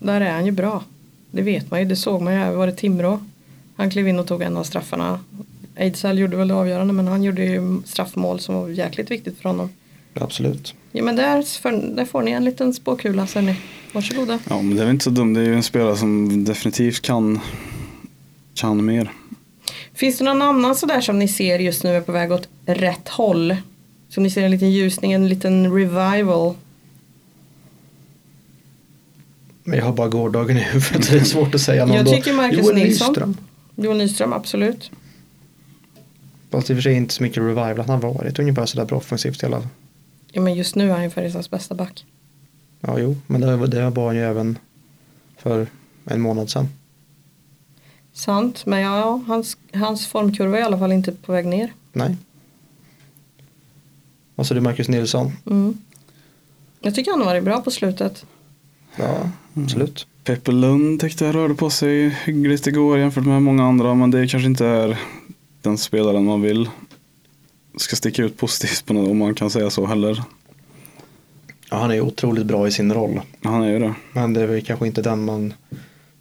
Där 0.00 0.20
är 0.20 0.32
han 0.32 0.46
ju 0.46 0.52
bra. 0.52 0.84
Det 1.30 1.42
vet 1.42 1.70
man 1.70 1.80
ju, 1.80 1.86
det 1.86 1.96
såg 1.96 2.22
man 2.22 2.34
ju. 2.34 2.54
Var 2.54 2.66
det 2.66 2.72
Timrå? 2.72 3.20
Han 3.76 3.90
klev 3.90 4.08
in 4.08 4.18
och 4.18 4.26
tog 4.26 4.42
en 4.42 4.56
av 4.56 4.64
straffarna. 4.64 5.20
Ejdsell 5.74 6.18
gjorde 6.18 6.36
väl 6.36 6.48
det 6.48 6.54
avgörande 6.54 6.92
men 6.92 7.06
han 7.06 7.22
gjorde 7.22 7.44
ju 7.44 7.82
straffmål 7.84 8.40
som 8.40 8.54
var 8.54 8.68
jäkligt 8.68 9.10
viktigt 9.10 9.38
för 9.38 9.48
honom. 9.48 9.70
Absolut. 10.14 10.74
Ja 10.92 11.02
men 11.02 11.16
där, 11.16 11.94
där 11.94 12.04
får 12.04 12.22
ni 12.22 12.30
en 12.30 12.44
liten 12.44 12.74
spåkula 12.74 13.26
ser 13.26 13.42
ni. 13.42 13.56
Varsågoda. 13.92 14.38
Ja, 14.48 14.62
men 14.62 14.76
det 14.76 14.82
är 14.82 14.84
väl 14.84 14.92
inte 14.94 15.04
så 15.04 15.10
dumt. 15.10 15.34
Det 15.34 15.40
är 15.40 15.44
ju 15.44 15.54
en 15.54 15.62
spelare 15.62 15.96
som 15.96 16.44
definitivt 16.44 17.02
kan, 17.02 17.40
kan 18.54 18.84
mer. 18.84 19.12
Finns 19.94 20.18
det 20.18 20.24
någon 20.24 20.42
annan 20.42 20.74
sådär 20.76 21.00
som 21.00 21.18
ni 21.18 21.28
ser 21.28 21.58
just 21.58 21.84
nu 21.84 21.90
är 21.96 22.00
på 22.00 22.12
väg 22.12 22.32
åt 22.32 22.48
rätt 22.66 23.08
håll? 23.08 23.56
Som 24.08 24.22
ni 24.22 24.30
ser 24.30 24.42
en 24.42 24.50
liten 24.50 24.70
ljusning, 24.70 25.12
en 25.12 25.28
liten 25.28 25.74
revival? 25.74 26.54
Men 29.64 29.78
jag 29.78 29.84
har 29.86 29.92
bara 29.92 30.08
gårdagen 30.08 30.56
i 30.56 30.60
huvudet. 30.60 31.10
Det 31.10 31.18
är 31.18 31.24
svårt 31.24 31.54
att 31.54 31.60
säga 31.60 31.86
någon 31.86 31.96
Jag 31.96 32.04
då. 32.04 32.10
tycker 32.12 32.32
Marcus 32.32 32.58
Joel 32.58 32.74
Nilsson. 32.74 33.08
Nyström. 33.08 33.36
Joel 33.76 33.98
Nyström, 33.98 34.32
absolut. 34.32 34.90
Fast 36.50 36.70
i 36.70 36.72
och 36.72 36.76
för 36.76 36.82
sig 36.82 36.94
inte 36.94 37.14
så 37.14 37.22
mycket 37.22 37.38
revival. 37.42 37.78
Han 37.78 37.88
har 38.02 38.14
varit 38.14 38.38
ungefär 38.38 38.66
sådär 38.66 38.84
bra 38.84 38.98
offensivt 38.98 39.42
hela. 39.44 39.62
Ja 40.32 40.40
men 40.40 40.54
just 40.54 40.74
nu 40.74 40.88
är 40.90 40.94
han 40.94 41.02
ju 41.02 41.10
Färjestads 41.10 41.50
bästa 41.50 41.74
back. 41.74 42.04
Ja, 42.80 42.98
jo. 42.98 43.16
Men 43.26 43.40
det, 43.40 43.66
det 43.66 43.90
var 43.90 44.12
ju 44.12 44.20
även 44.20 44.58
för 45.36 45.66
en 46.04 46.20
månad 46.20 46.50
sedan. 46.50 46.68
Sant, 48.12 48.66
men 48.66 48.80
ja, 48.80 49.22
hans, 49.26 49.56
hans 49.72 50.06
formkurva 50.06 50.56
är 50.56 50.60
i 50.60 50.64
alla 50.64 50.78
fall 50.78 50.92
inte 50.92 51.12
på 51.12 51.32
väg 51.32 51.46
ner. 51.46 51.72
Nej. 51.92 52.16
Vad 54.34 54.46
sa 54.46 54.54
du 54.54 54.60
Marcus 54.60 54.88
Nilsson? 54.88 55.32
Mm. 55.46 55.78
Jag 56.80 56.94
tycker 56.94 57.10
han 57.10 57.20
har 57.20 57.26
varit 57.26 57.44
bra 57.44 57.60
på 57.60 57.70
slutet. 57.70 58.24
Ja, 58.96 59.30
absolut. 59.54 60.06
Peppe 60.24 60.52
Lund 60.52 61.00
tyckte 61.00 61.24
jag 61.24 61.34
rörde 61.34 61.54
på 61.54 61.70
sig 61.70 62.08
hyggligt 62.08 62.66
igår 62.66 62.98
jämfört 62.98 63.26
med 63.26 63.42
många 63.42 63.64
andra. 63.64 63.94
Men 63.94 64.10
det 64.10 64.28
kanske 64.28 64.46
inte 64.46 64.66
är 64.66 64.98
den 65.62 65.78
spelaren 65.78 66.24
man 66.24 66.42
vill 66.42 66.70
ska 67.76 67.96
sticka 67.96 68.22
ut 68.22 68.36
positivt 68.36 68.86
på 68.86 68.92
något, 68.92 69.08
om 69.08 69.18
man 69.18 69.34
kan 69.34 69.50
säga 69.50 69.70
så 69.70 69.86
heller. 69.86 70.22
Ja, 71.70 71.76
han 71.76 71.90
är 71.90 72.00
otroligt 72.00 72.46
bra 72.46 72.68
i 72.68 72.70
sin 72.70 72.94
roll. 72.94 73.20
Han 73.42 73.62
är 73.62 73.68
ju 73.68 73.78
det. 73.78 73.94
Men 74.12 74.34
det 74.34 74.40
är 74.40 74.46
väl 74.46 74.64
kanske 74.64 74.86
inte 74.86 75.02
den 75.02 75.24
man 75.24 75.54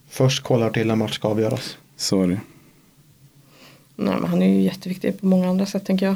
först 0.09 0.43
kollar 0.43 0.69
till 0.69 0.87
när 0.87 0.95
match 0.95 1.15
ska 1.15 1.27
avgöras. 1.27 1.77
Så 1.97 2.21
är 2.21 2.27
det. 2.27 2.39
Nej 3.95 4.15
men 4.21 4.29
han 4.29 4.41
är 4.41 4.47
ju 4.47 4.61
jätteviktig 4.61 5.19
på 5.19 5.25
många 5.25 5.49
andra 5.49 5.65
sätt 5.65 5.85
tänker 5.85 6.05
jag. 6.05 6.15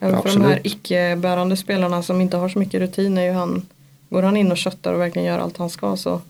Även 0.00 0.22
för 0.22 0.22
de 0.22 0.28
Absolut. 0.28 0.48
här 0.48 0.60
icke-bärande 0.64 1.56
spelarna 1.56 2.02
som 2.02 2.20
inte 2.20 2.36
har 2.36 2.48
så 2.48 2.58
mycket 2.58 2.80
rutin 2.80 3.18
är 3.18 3.22
ju 3.22 3.32
han 3.32 3.66
Går 4.10 4.22
han 4.22 4.36
in 4.36 4.52
och 4.52 4.56
köttar 4.56 4.92
och 4.92 5.00
verkligen 5.00 5.28
gör 5.28 5.38
allt 5.38 5.56
han 5.56 5.70
ska 5.70 5.96
så 5.96 6.20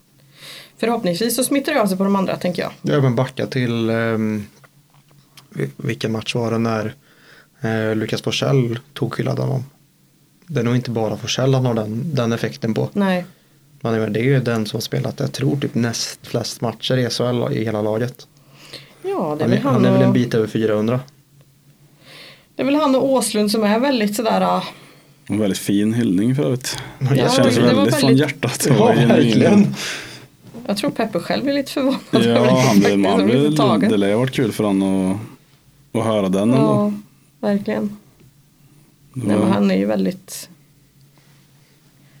Förhoppningsvis 0.77 1.35
så 1.35 1.43
smittar 1.43 1.73
det 1.73 1.81
av 1.81 1.87
sig 1.87 1.97
på 1.97 2.03
de 2.03 2.15
andra 2.15 2.35
tänker 2.35 2.61
jag. 2.61 2.71
Jag 2.81 2.97
även 2.97 3.15
backat 3.15 3.51
till 3.51 3.89
um, 3.89 4.45
vilken 5.77 6.11
match 6.11 6.35
var 6.35 6.51
det 6.51 6.57
när 6.57 6.93
eh, 7.61 7.95
Lukas 7.95 8.21
Forsell 8.21 8.79
tog 8.93 9.17
hyllade 9.17 9.41
honom. 9.41 9.63
Det 10.51 10.59
är 10.59 10.63
nog 10.63 10.75
inte 10.75 10.91
bara 10.91 11.17
Forsell 11.17 11.53
han 11.53 11.65
har 11.65 11.73
den, 11.73 12.15
den 12.15 12.33
effekten 12.33 12.73
på. 12.73 12.89
Nej. 12.93 13.25
Men 13.81 13.93
menar, 13.93 14.09
det 14.09 14.19
är 14.19 14.23
ju 14.23 14.39
den 14.39 14.65
som 14.65 14.77
har 14.77 14.81
spelat, 14.81 15.19
jag 15.19 15.31
tror 15.31 15.57
typ 15.57 15.75
näst 15.75 16.27
flest 16.27 16.61
matcher 16.61 16.97
i 16.97 17.09
SHL 17.09 17.53
i 17.53 17.65
hela 17.65 17.81
laget. 17.81 18.27
Ja 19.01 19.35
det 19.39 19.43
är 19.43 19.47
Han 19.47 19.49
väl 19.49 19.53
är, 19.57 19.61
han, 19.61 19.73
han 19.73 19.85
är 19.85 19.91
väl 19.91 20.01
en 20.01 20.13
bit 20.13 20.33
över 20.33 20.47
400. 20.47 20.99
Det 22.55 22.61
är 22.61 22.65
väl 22.65 22.75
han 22.75 22.95
och 22.95 23.09
Åslund 23.09 23.51
som 23.51 23.63
är 23.63 23.79
väldigt 23.79 24.15
sådär 24.15 24.41
ah, 24.41 24.63
En 25.27 25.39
väldigt 25.39 25.59
fin 25.59 25.93
hyllning 25.93 26.35
för 26.35 26.43
övrigt. 26.43 26.77
Ja, 26.99 27.07
det 27.09 27.17
känns 27.17 27.55
det 27.55 27.61
var 27.61 27.67
väldigt, 27.73 27.95
från 27.95 28.07
väldigt- 28.07 28.19
hjärtat. 28.19 28.67
Ja, 28.69 28.85
verkligen. 28.85 29.75
Jag 30.67 30.77
tror 30.77 30.89
Peppe 30.91 31.19
själv 31.19 31.49
är 31.49 31.53
lite 31.53 31.71
förvånad 31.71 31.99
över 32.13 32.23
det 32.23 32.45
Ja, 32.45 32.63
han 32.67 32.79
blev, 32.79 32.99
man 32.99 33.25
blev 33.25 33.55
det 33.89 33.97
lär 33.97 34.11
ha 34.11 34.19
varit 34.19 34.31
kul 34.31 34.51
för 34.51 34.63
honom 34.63 35.11
att, 35.11 35.99
att 35.99 36.05
höra 36.05 36.29
den 36.29 36.41
ändå. 36.41 36.55
Ja, 36.57 36.93
verkligen. 37.39 37.97
Nej, 39.13 39.37
men 39.37 39.51
han 39.51 39.71
är 39.71 39.75
ju 39.75 39.85
väldigt 39.85 40.49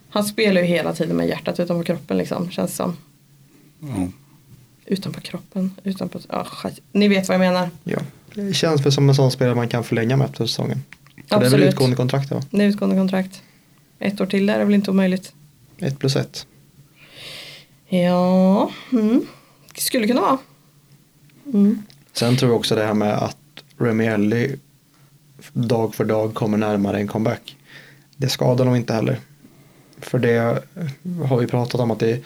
Han 0.09 0.23
spelar 0.23 0.61
ju 0.61 0.67
hela 0.67 0.93
tiden 0.93 1.17
med 1.17 1.27
hjärtat 1.27 1.59
utanpå 1.59 1.83
kroppen 1.83 2.17
liksom 2.17 2.51
känns 2.51 2.75
som. 2.75 2.97
ja. 3.79 4.07
Utanpå 4.85 5.21
kroppen, 5.21 5.71
utanpå, 5.83 6.19
ja 6.29 6.43
skit. 6.43 6.79
Ni 6.91 7.07
vet 7.07 7.27
vad 7.27 7.35
jag 7.35 7.39
menar. 7.39 7.69
Ja. 7.83 7.99
Det 8.33 8.53
känns 8.53 8.85
väl 8.85 8.91
som 8.91 9.09
en 9.09 9.15
sån 9.15 9.31
spelare 9.31 9.55
man 9.55 9.67
kan 9.69 9.83
förlänga 9.83 10.17
med 10.17 10.25
efter 10.25 10.45
säsongen. 10.45 10.83
För 11.15 11.21
Det 11.27 11.35
är 11.35 11.39
väl 11.39 11.45
Absolut. 11.45 11.69
utgående 11.69 11.95
kontrakt 11.95 12.31
va? 12.31 12.41
Det 12.51 12.63
är 12.63 12.67
utgående 12.67 12.95
kontrakt. 12.95 13.41
Ett 13.99 14.21
år 14.21 14.25
till 14.25 14.45
där 14.45 14.59
är 14.59 14.65
väl 14.65 14.73
inte 14.73 14.91
omöjligt. 14.91 15.33
Ett 15.79 15.99
plus 15.99 16.15
ett. 16.15 16.47
Ja, 17.87 18.71
mm. 18.91 19.25
skulle 19.75 20.07
kunna 20.07 20.21
vara. 20.21 20.37
Mm. 21.53 21.83
Sen 22.13 22.37
tror 22.37 22.51
jag 22.51 22.57
också 22.59 22.75
det 22.75 22.85
här 22.85 22.93
med 22.93 23.13
att 23.13 23.37
Remy 23.77 24.05
Ellie 24.05 24.57
dag 25.53 25.95
för 25.95 26.05
dag 26.05 26.33
kommer 26.33 26.57
närmare 26.57 26.97
en 26.97 27.07
comeback. 27.07 27.55
Det 28.17 28.29
skadar 28.29 28.65
nog 28.65 28.77
inte 28.77 28.93
heller. 28.93 29.19
För 30.01 30.19
det 30.19 30.63
har 31.27 31.37
vi 31.37 31.47
pratat 31.47 31.81
om 31.81 31.91
att 31.91 31.99
det 31.99 32.23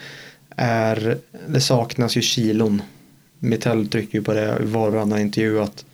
är, 0.56 1.18
det 1.48 1.62
saknas 1.62 2.18
ju 2.18 2.22
kilon. 2.22 2.82
Mittell 3.40 3.88
trycker 3.88 4.18
ju 4.18 4.24
på 4.24 4.34
det 4.34 4.58
i 4.62 4.66
var 4.66 4.88
och 4.88 4.94
varannan 4.94 5.20
intervju 5.20 5.62
att 5.62 5.86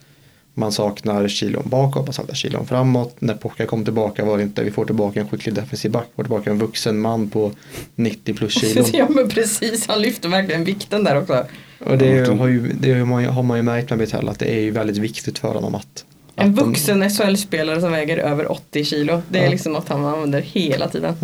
man 0.53 0.71
saknar 0.71 1.27
kilon 1.27 1.63
bakåt, 1.65 2.05
man 2.05 2.13
saknar 2.13 2.35
kilon 2.35 2.67
framåt. 2.67 3.15
När 3.19 3.33
Pocka 3.33 3.65
kom 3.65 3.83
tillbaka 3.83 4.25
var 4.25 4.37
det 4.37 4.43
inte, 4.43 4.63
vi 4.63 4.71
får 4.71 4.85
tillbaka 4.85 5.19
en 5.19 5.29
skicklig 5.29 5.55
defensiv 5.55 5.91
back, 5.91 6.05
vi 6.09 6.15
får 6.15 6.23
tillbaka 6.23 6.49
en 6.49 6.59
vuxen 6.59 6.99
man 6.99 7.29
på 7.29 7.51
90 7.95 8.33
plus 8.33 8.53
kilon. 8.61 8.85
ja 8.93 9.07
men 9.09 9.29
precis, 9.29 9.87
han 9.87 10.01
lyfter 10.01 10.29
verkligen 10.29 10.63
vikten 10.63 11.03
där 11.03 11.17
också. 11.17 11.45
Och 11.79 11.97
det 11.97 12.27
har, 12.27 12.47
ju, 12.47 12.73
det 12.73 12.93
har 12.93 13.05
man 13.05 13.23
ju, 13.23 13.29
har 13.29 13.43
man 13.43 13.57
ju 13.57 13.63
märkt 13.63 13.89
med 13.89 13.99
Mittell 13.99 14.29
att 14.29 14.39
det 14.39 14.45
är 14.45 14.59
ju 14.59 14.71
väldigt 14.71 14.97
viktigt 14.97 15.39
för 15.39 15.53
honom 15.53 15.75
att 15.75 16.05
En 16.41 16.55
de- 16.55 16.65
vuxen 16.65 17.09
SHL-spelare 17.09 17.81
som 17.81 17.91
väger 17.91 18.17
över 18.17 18.51
80 18.51 18.83
kilo. 18.85 19.21
Det 19.29 19.39
är 19.39 19.43
Ja. 19.43 19.49
liksom 19.51 19.73
något 19.73 19.89
han 19.89 20.05
använder 20.05 20.41
hela 20.41 20.89
tiden. 20.89 21.15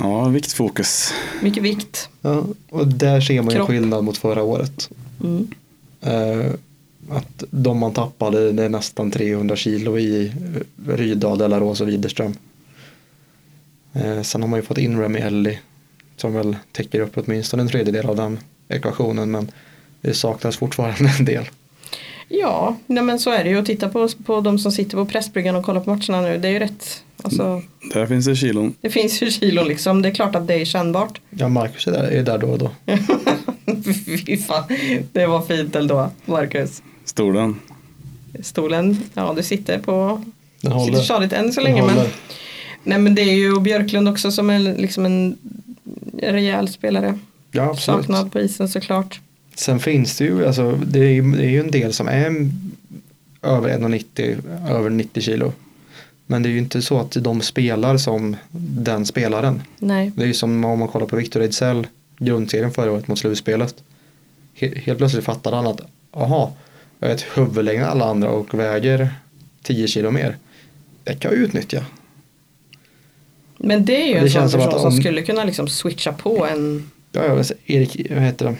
ja, 0.00 0.24
viktfokus. 0.28 1.12
Mycket 1.42 1.62
vikt. 1.62 2.08
Ja, 2.20 2.44
och 2.70 2.86
där 2.88 3.20
ser 3.20 3.42
man 3.42 3.54
ju 3.54 3.60
skillnad 3.66 4.04
mot 4.04 4.16
förra 4.18 4.42
året. 4.42 4.90
Mm. 5.24 5.48
Eh, 6.00 6.50
att 7.10 7.44
de 7.50 7.78
man 7.78 7.92
tappade 7.92 8.52
det 8.52 8.64
är 8.64 8.68
nästan 8.68 9.10
300 9.10 9.56
kilo 9.56 9.98
i 9.98 10.26
eh, 10.26 10.92
Rydahl, 10.96 11.38
Delarås 11.38 11.80
och 11.80 11.88
Widerström. 11.88 12.34
Eh, 13.92 14.22
sen 14.22 14.42
har 14.42 14.48
man 14.48 14.58
ju 14.58 14.62
fått 14.66 14.78
in 14.78 15.00
Remy 15.00 15.18
Ellie 15.18 15.58
som 16.16 16.32
väl 16.34 16.56
täcker 16.72 17.00
upp 17.00 17.12
åtminstone 17.18 17.62
en 17.62 17.68
tredjedel 17.68 18.06
av 18.06 18.16
den 18.16 18.38
ekvationen 18.68 19.30
men 19.30 19.50
det 20.00 20.14
saknas 20.14 20.56
fortfarande 20.56 21.14
en 21.18 21.24
del. 21.24 21.44
Ja, 22.28 22.76
nej 22.86 23.04
men 23.04 23.18
så 23.18 23.30
är 23.30 23.44
det 23.44 23.50
ju. 23.50 23.58
Och 23.58 23.66
titta 23.66 23.88
på, 23.88 24.08
på 24.26 24.40
de 24.40 24.58
som 24.58 24.72
sitter 24.72 24.96
på 24.96 25.04
pressbryggan 25.06 25.56
och 25.56 25.64
kollar 25.64 25.80
på 25.80 25.90
matcherna 25.90 26.20
nu. 26.28 26.38
Det 26.38 26.48
är 26.48 26.52
ju 26.52 26.58
rätt. 26.58 27.04
Alltså, 27.22 27.62
Där 27.94 28.06
finns 28.06 28.26
det 28.26 28.36
kilon. 28.36 28.74
det 28.80 28.90
finns 28.90 29.22
ju 29.22 29.30
kilo 29.30 29.64
liksom. 29.64 30.02
Det 30.02 30.08
är 30.08 30.14
klart 30.14 30.34
att 30.34 30.46
det 30.46 30.54
är 30.54 30.64
kännbart. 30.64 31.20
Ja, 31.30 31.48
Marcus 31.48 31.86
är 31.86 31.92
där, 31.92 32.02
är 32.10 32.22
där 32.22 32.38
då 32.38 32.46
och 32.46 32.58
då. 32.58 32.70
Fy 34.26 34.36
fan. 34.36 34.64
Det 35.12 35.26
var 35.26 35.42
fint 35.42 35.76
ändå, 35.76 36.10
Marcus. 36.24 36.82
Stor 37.04 37.32
den. 37.32 37.60
Stolen, 38.42 38.98
ja 39.14 39.32
du 39.36 39.42
sitter 39.42 39.78
på 39.78 40.22
Den 40.60 40.70
Sitter 40.72 40.74
håller. 40.92 41.02
tjatigt 41.02 41.32
än 41.32 41.52
så 41.52 41.60
Den 41.60 41.70
länge 41.74 41.86
men. 41.86 42.06
Nej 42.82 42.98
men 42.98 43.14
det 43.14 43.22
är 43.22 43.34
ju 43.34 43.60
Björklund 43.60 44.08
också 44.08 44.30
som 44.30 44.50
är 44.50 44.58
liksom 44.58 45.06
en 45.06 45.36
rejäl 46.22 46.68
spelare. 46.68 47.18
Ja, 47.52 47.62
absolut. 47.70 48.00
Saknad 48.06 48.32
på 48.32 48.40
isen 48.40 48.68
såklart. 48.68 49.20
Sen 49.54 49.80
finns 49.80 50.18
det 50.18 50.24
ju, 50.24 50.46
alltså, 50.46 50.80
det 50.86 50.98
är, 51.00 51.08
ju- 51.10 51.32
det 51.36 51.44
är 51.44 51.50
ju 51.50 51.60
en 51.60 51.70
del 51.70 51.92
som 51.92 52.08
är 52.08 52.50
över 53.42 53.78
1,90, 53.78 54.70
över 54.70 54.90
90 54.90 55.22
kilo. 55.22 55.52
Men 56.26 56.42
det 56.42 56.48
är 56.48 56.50
ju 56.50 56.58
inte 56.58 56.82
så 56.82 56.98
att 57.00 57.10
de 57.20 57.40
spelar 57.40 57.96
som 57.96 58.36
den 58.76 59.06
spelaren. 59.06 59.62
Nej. 59.78 60.12
Det 60.16 60.22
är 60.22 60.26
ju 60.26 60.34
som 60.34 60.64
om 60.64 60.78
man 60.78 60.88
kollar 60.88 61.06
på 61.06 61.16
Victor 61.16 61.42
Ejdsell, 61.42 61.86
grundserien 62.18 62.70
förra 62.72 62.92
året 62.92 63.08
mot 63.08 63.18
slutspelet. 63.18 63.74
He- 64.58 64.78
helt 64.80 64.98
plötsligt 64.98 65.24
fattar 65.24 65.52
han 65.52 65.66
att, 65.66 65.80
aha, 66.12 66.52
jag 66.98 67.10
är 67.10 67.14
ett 67.14 67.24
huvud 67.34 67.64
längre 67.64 67.82
än 67.84 67.88
alla 67.90 68.04
andra 68.04 68.30
och 68.30 68.54
väger 68.54 69.08
10 69.62 69.86
kilo 69.88 70.10
mer. 70.10 70.36
Det 71.04 71.14
kan 71.14 71.30
jag 71.30 71.40
utnyttja. 71.40 71.84
Men 73.58 73.84
det 73.84 74.02
är 74.02 74.06
ju 74.06 74.14
Det 74.14 74.20
en 74.20 74.30
sån 74.30 74.50
som 74.50 74.60
person 74.60 74.80
som 74.80 74.92
om- 74.92 75.00
skulle 75.00 75.22
kunna 75.22 75.44
liksom 75.44 75.68
switcha 75.68 76.12
på 76.12 76.46
en 76.46 76.90
Ja, 77.12 77.34
vet, 77.34 77.52
Erik, 77.66 78.06
vad 78.10 78.22
heter 78.22 78.44
det? 78.46 78.56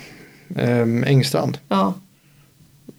Ehm, 0.57 1.05
Engstrand. 1.05 1.59
Ja, 1.69 1.95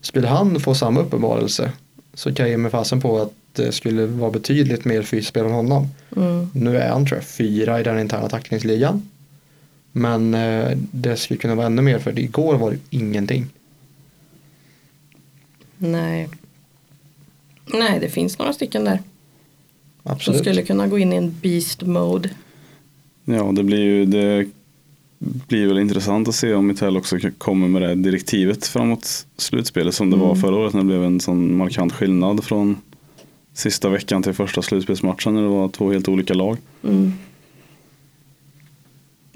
Skulle 0.01 0.27
han 0.27 0.59
få 0.59 0.75
samma 0.75 0.99
uppenbarelse 0.99 1.71
så 2.13 2.33
kan 2.33 2.43
jag 2.45 2.51
ge 2.51 2.57
mig 2.57 2.71
fasen 2.71 3.01
på 3.01 3.19
att 3.21 3.33
det 3.53 3.71
skulle 3.71 4.05
vara 4.05 4.31
betydligt 4.31 4.85
mer 4.85 5.01
fysspel 5.01 5.45
än 5.45 5.51
honom. 5.51 5.87
mm. 6.15 6.47
Nu 6.53 6.77
är 6.77 6.89
han 6.89 7.05
tror 7.05 7.17
jag 7.17 7.25
fyra 7.25 7.79
i 7.79 7.83
den 7.83 7.99
interna 7.99 8.29
tacklingsligan. 8.29 9.09
Men 9.91 10.33
eh, 10.33 10.77
det 10.91 11.17
skulle 11.17 11.37
kunna 11.37 11.55
vara 11.55 11.65
ännu 11.67 11.81
mer 11.81 11.99
för 11.99 12.19
igår 12.19 12.55
var 12.57 12.71
det 12.71 12.77
ingenting. 12.89 13.45
nej. 15.77 16.29
Nej, 17.73 17.99
det 17.99 18.09
finns 18.09 18.39
några 18.39 18.53
stycken 18.53 18.83
där. 18.83 18.99
Som 20.03 20.11
Absolut. 20.11 20.41
skulle 20.41 20.61
kunna 20.63 20.87
gå 20.87 20.99
in 20.99 21.13
i 21.13 21.15
en 21.15 21.35
beast 21.41 21.81
mode. 21.81 22.29
Ja, 23.25 23.51
det 23.51 23.63
blir 23.63 23.79
ju 23.79 24.05
det, 24.05 24.45
blir 25.25 25.67
väl 25.67 25.77
intressant 25.77 26.27
att 26.27 26.35
se 26.35 26.53
om 26.53 26.67
Mitell 26.67 26.97
också 26.97 27.17
kommer 27.37 27.67
med 27.67 27.81
det 27.81 27.95
direktivet 27.95 28.67
framåt 28.67 29.25
slutspelet 29.37 29.95
som 29.95 30.09
det 30.09 30.17
var 30.17 30.35
förra 30.35 30.55
året 30.55 30.73
när 30.73 30.81
det 30.81 30.85
blev 30.85 31.03
en 31.03 31.19
sån 31.19 31.57
markant 31.57 31.93
skillnad 31.93 32.43
från 32.43 32.77
sista 33.53 33.89
veckan 33.89 34.23
till 34.23 34.33
första 34.33 34.61
slutspelsmatchen 34.61 35.33
när 35.33 35.41
det 35.41 35.47
var 35.47 35.69
två 35.69 35.91
helt 35.91 36.07
olika 36.07 36.33
lag. 36.33 36.57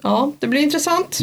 Ja, 0.04 0.32
det 0.40 0.48
blir 0.48 0.62
intressant. 0.62 1.20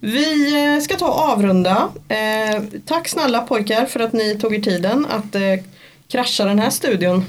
Vi 0.00 0.54
eh, 0.74 0.80
ska 0.80 0.96
ta 0.96 1.08
och 1.08 1.20
avrunda. 1.20 1.88
Eh, 2.08 2.62
tack 2.84 3.08
snälla 3.08 3.40
pojkar 3.40 3.86
för 3.86 4.00
att 4.00 4.12
ni 4.12 4.38
tog 4.38 4.54
er 4.54 4.60
tiden 4.60 5.06
att 5.06 5.34
eh, 5.34 5.42
krascha 6.08 6.44
den 6.44 6.58
här 6.58 6.70
studion. 6.70 7.24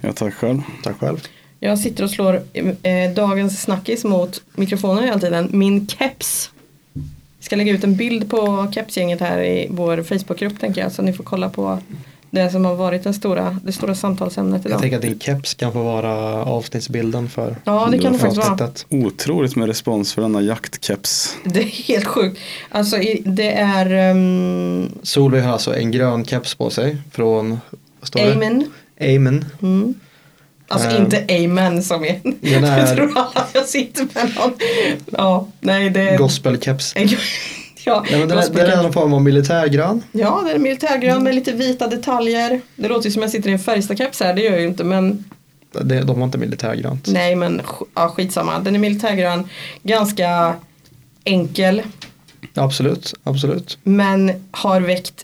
Ja, 0.00 0.12
tack 0.12 0.34
själv. 0.34 0.62
Tack 0.82 0.98
själv. 0.98 1.20
Jag 1.64 1.78
sitter 1.78 2.04
och 2.04 2.10
slår 2.10 2.42
eh, 2.82 3.10
dagens 3.14 3.62
snackis 3.62 4.04
mot 4.04 4.42
mikrofonen 4.54 5.04
hela 5.04 5.18
tiden. 5.18 5.48
Min 5.52 5.86
keps. 5.86 6.50
Jag 7.38 7.44
ska 7.44 7.56
lägga 7.56 7.72
ut 7.72 7.84
en 7.84 7.96
bild 7.96 8.30
på 8.30 8.72
kepsgänget 8.74 9.20
här 9.20 9.40
i 9.42 9.66
vår 9.70 10.02
Facebookgrupp 10.02 10.60
tänker 10.60 10.80
jag. 10.80 10.92
Så 10.92 11.02
ni 11.02 11.12
får 11.12 11.24
kolla 11.24 11.48
på 11.48 11.78
det 12.30 12.50
som 12.50 12.64
har 12.64 12.74
varit 12.74 13.04
den 13.04 13.14
stora, 13.14 13.58
det 13.64 13.72
stora 13.72 13.94
samtalsämnet 13.94 14.60
Jag 14.64 14.70
idag. 14.70 14.80
tänker 14.80 14.96
att 14.96 15.02
din 15.02 15.18
keps 15.18 15.54
kan 15.54 15.72
få 15.72 15.82
vara 15.82 16.44
avsnittsbilden 16.44 17.28
för 17.28 17.56
Ja, 17.64 17.88
det 17.92 17.98
kan 17.98 18.12
det 18.12 18.18
faktiskt 18.18 18.48
vara. 18.48 18.70
Otroligt 18.88 19.56
med 19.56 19.68
respons 19.68 20.14
för 20.14 20.22
denna 20.22 20.40
jaktkeps. 20.42 21.36
Det 21.44 21.60
är 21.60 21.64
helt 21.64 22.06
sjukt. 22.06 22.38
Alltså 22.68 22.96
det 23.24 23.52
är 23.52 23.90
ehm, 23.90 24.88
Solveig 25.02 25.42
har 25.42 25.52
alltså 25.52 25.76
en 25.76 25.90
grön 25.90 26.24
keps 26.24 26.54
på 26.54 26.70
sig 26.70 26.96
från 27.12 27.60
vad 28.00 28.08
står 28.08 28.20
det? 28.20 28.32
Amen. 28.32 28.70
Amen. 29.00 29.44
Mm. 29.62 29.94
Alltså 30.68 30.88
Ehm. 30.88 31.04
inte 31.04 31.24
amen 31.44 31.82
som 31.82 32.04
är. 32.04 32.20
Den 32.24 32.36
Jag 32.42 32.62
är 32.64 32.96
tror 32.96 33.10
alla 33.18 33.30
att 33.34 33.50
jag 33.54 33.64
sitter 33.66 34.06
med 34.14 34.34
någon. 34.36 34.52
Ja, 35.12 35.48
nej 35.60 35.90
det 35.90 36.00
är. 36.00 36.18
gospelkeps. 36.18 36.94
ja, 37.84 38.04
Nej, 38.10 38.18
men 38.20 38.28
den, 38.28 38.38
är, 38.38 38.48
den 38.50 38.70
är 38.78 38.82
någon 38.82 38.92
form 38.92 39.12
av 39.14 39.22
militärgrön. 39.22 40.02
ja, 40.12 40.42
det 40.46 40.50
är 40.52 40.58
militärgrön 40.58 41.22
med 41.24 41.34
lite 41.34 41.52
vita 41.52 41.86
detaljer. 41.86 42.60
Det 42.76 42.88
låter 42.88 43.04
ju 43.06 43.10
som 43.12 43.22
jag 43.22 43.30
sitter 43.30 43.50
i 43.50 43.52
en 43.52 43.58
Färjestadkeps 43.58 44.20
här, 44.20 44.34
det 44.34 44.42
gör 44.42 44.50
jag 44.52 44.60
ju 44.60 44.66
inte 44.66 44.84
men 44.84 45.24
Det, 45.82 46.00
de 46.02 46.16
har 46.18 46.24
inte 46.24 46.38
militärgrönt. 46.38 47.06
nej 47.08 47.34
men 47.34 47.62
ja, 47.94 48.08
skitsamma. 48.08 48.58
Den 48.58 48.74
är 48.74 48.78
militärgrön, 48.78 49.48
ganska 49.82 50.54
enkel 51.24 51.82
Absolut, 52.54 53.14
absolut. 53.24 53.78
men 53.82 54.32
har 54.50 54.80
väckt 54.80 55.23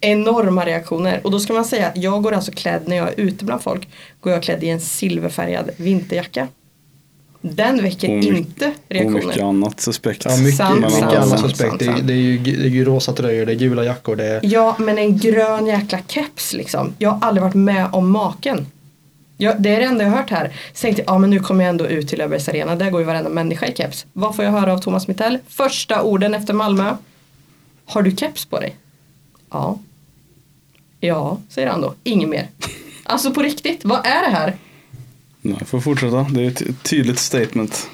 enorma 0.00 0.66
reaktioner. 0.66 1.20
Och 1.24 1.30
då 1.30 1.40
ska 1.40 1.52
man 1.52 1.64
säga, 1.64 1.92
jag 1.94 2.22
går 2.22 2.32
alltså 2.32 2.52
klädd 2.52 2.82
när 2.86 2.96
jag 2.96 3.08
är 3.08 3.14
ute 3.20 3.44
bland 3.44 3.62
folk, 3.62 3.88
går 4.20 4.32
jag 4.32 4.42
klädd 4.42 4.64
i 4.64 4.68
en 4.68 4.80
silverfärgad 4.80 5.70
vinterjacka. 5.76 6.48
Den 7.40 7.82
väcker 7.82 8.08
Och 8.18 8.24
inte 8.24 8.66
Och 8.66 8.72
reaktioner. 8.88 9.26
mycket 9.26 9.42
annat 9.42 9.80
suspekt. 9.80 10.24
Ja, 10.24 10.36
mycket, 10.36 10.56
Sant, 10.56 10.80
mycket 10.80 10.92
sant, 10.94 11.12
annat 11.12 11.28
sant, 11.28 11.40
suspekt. 11.40 11.68
sant, 11.70 11.78
Det, 11.78 11.84
är- 11.86 11.92
sant. 11.92 12.06
det, 12.06 12.12
är 12.12 12.16
ju, 12.16 12.38
det 12.38 12.50
är 12.50 12.68
ju 12.70 12.84
rosa 12.84 13.12
tröjor, 13.12 13.46
det 13.46 13.52
är 13.52 13.56
gula 13.56 13.84
jackor, 13.84 14.16
det 14.16 14.26
är 14.26 14.40
Ja, 14.42 14.76
men 14.78 14.98
en 14.98 15.18
grön 15.18 15.66
jäkla 15.66 15.98
keps 16.08 16.52
liksom. 16.52 16.94
Jag 16.98 17.10
har 17.10 17.28
aldrig 17.28 17.42
varit 17.42 17.54
med 17.54 17.88
om 17.92 18.10
maken. 18.10 18.66
Jag, 19.40 19.62
det 19.62 19.68
är 19.74 19.80
det 19.80 19.86
enda 19.86 20.04
jag 20.04 20.10
har 20.10 20.16
hört 20.18 20.30
här. 20.30 20.52
Så 20.74 20.80
tänkte 20.82 21.02
jag, 21.02 21.14
ja 21.14 21.18
men 21.18 21.30
nu 21.30 21.40
kommer 21.40 21.64
jag 21.64 21.70
ändå 21.70 21.86
ut 21.86 22.08
till 22.08 22.18
Löfbergs 22.18 22.48
Arena. 22.48 22.76
Där 22.76 22.90
går 22.90 23.00
ju 23.00 23.06
varenda 23.06 23.30
människa 23.30 23.66
i 23.66 23.74
keps. 23.74 24.06
Vad 24.12 24.36
får 24.36 24.44
jag 24.44 24.52
höra 24.52 24.72
av 24.72 24.78
Thomas 24.78 25.08
Mittell? 25.08 25.38
Första 25.48 26.02
orden 26.02 26.34
efter 26.34 26.54
Malmö. 26.54 26.96
Har 27.84 28.02
du 28.02 28.16
keps 28.16 28.44
på 28.46 28.60
dig? 28.60 28.76
Ja. 29.50 29.78
Ja, 31.00 31.38
säger 31.48 31.68
han 31.68 31.80
då. 31.80 31.94
Inget 32.04 32.28
mer. 32.28 32.48
Alltså 33.04 33.30
på 33.34 33.42
riktigt, 33.42 33.80
vad 33.84 34.06
är 34.06 34.22
det 34.30 34.36
här? 34.36 34.56
Nej, 35.40 35.58
får 35.66 35.80
fortsätta. 35.80 36.26
Det 36.30 36.44
är 36.44 36.46
ett 36.48 36.82
tydligt 36.82 37.18
statement. 37.18 37.90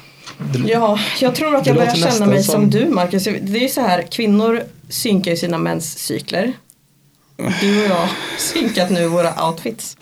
Ja, 0.67 0.99
jag 1.21 1.35
tror 1.35 1.55
att 1.55 1.67
jag 1.67 1.75
börjar 1.75 1.95
känna 1.95 2.25
mig 2.25 2.43
som 2.43 2.53
som- 2.53 2.69
du 2.69 2.89
Marcus. 2.89 3.23
Det 3.23 3.29
är 3.57 3.61
ju 3.61 3.69
så 3.69 3.81
här, 3.81 4.01
kvinnor 4.01 4.63
synkar 4.89 5.31
ju 5.31 5.37
sina 5.37 5.57
menscykler. 5.57 6.53
Du 7.61 7.79
och 7.83 7.85
jag 7.89 7.95
har 7.95 8.09
synkat 8.37 8.89
nu 8.89 9.07
våra 9.07 9.47
outfits. 9.47 9.97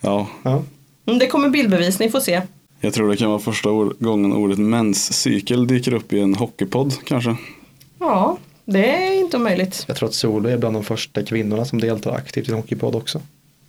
Ja, 0.00 0.28
ja. 0.42 0.62
Mm, 1.06 1.18
Det 1.18 1.26
kommer 1.26 1.48
bildbevis, 1.48 1.98
ni 1.98 2.10
får 2.10 2.20
se. 2.20 2.42
jag 2.80 2.94
tror 2.94 3.08
det 3.10 3.16
kan 3.16 3.28
vara 3.30 3.38
första 3.38 3.70
gången 3.98 4.32
ordet 4.32 4.58
menscykel 4.58 5.66
dyker 5.66 5.92
upp 5.94 6.12
i 6.12 6.20
en 6.20 6.34
hockeypodd 6.34 6.94
kanske. 7.04 7.36
Ja, 7.98 8.38
det 8.72 9.06
är 9.06 9.20
inte 9.20 9.36
omöjligt. 9.36 9.84
Jag 9.88 9.96
tror 9.96 10.08
att 10.08 10.14
Solveig 10.14 10.54
är 10.54 10.58
bland 10.58 10.76
de 10.76 10.84
första 10.84 11.22
kvinnorna 11.24 11.64
som 11.64 11.80
deltar 11.80 12.10
aktivt 12.12 12.48
i 12.48 12.50
en 12.50 12.56
hockeypodd 12.56 12.94
också. 12.94 13.20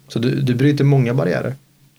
Så 0.08 0.20
du, 0.20 0.42
du 0.42 0.56
bryter 0.56 0.84
många 0.84 1.14
barriärer. 1.14 1.56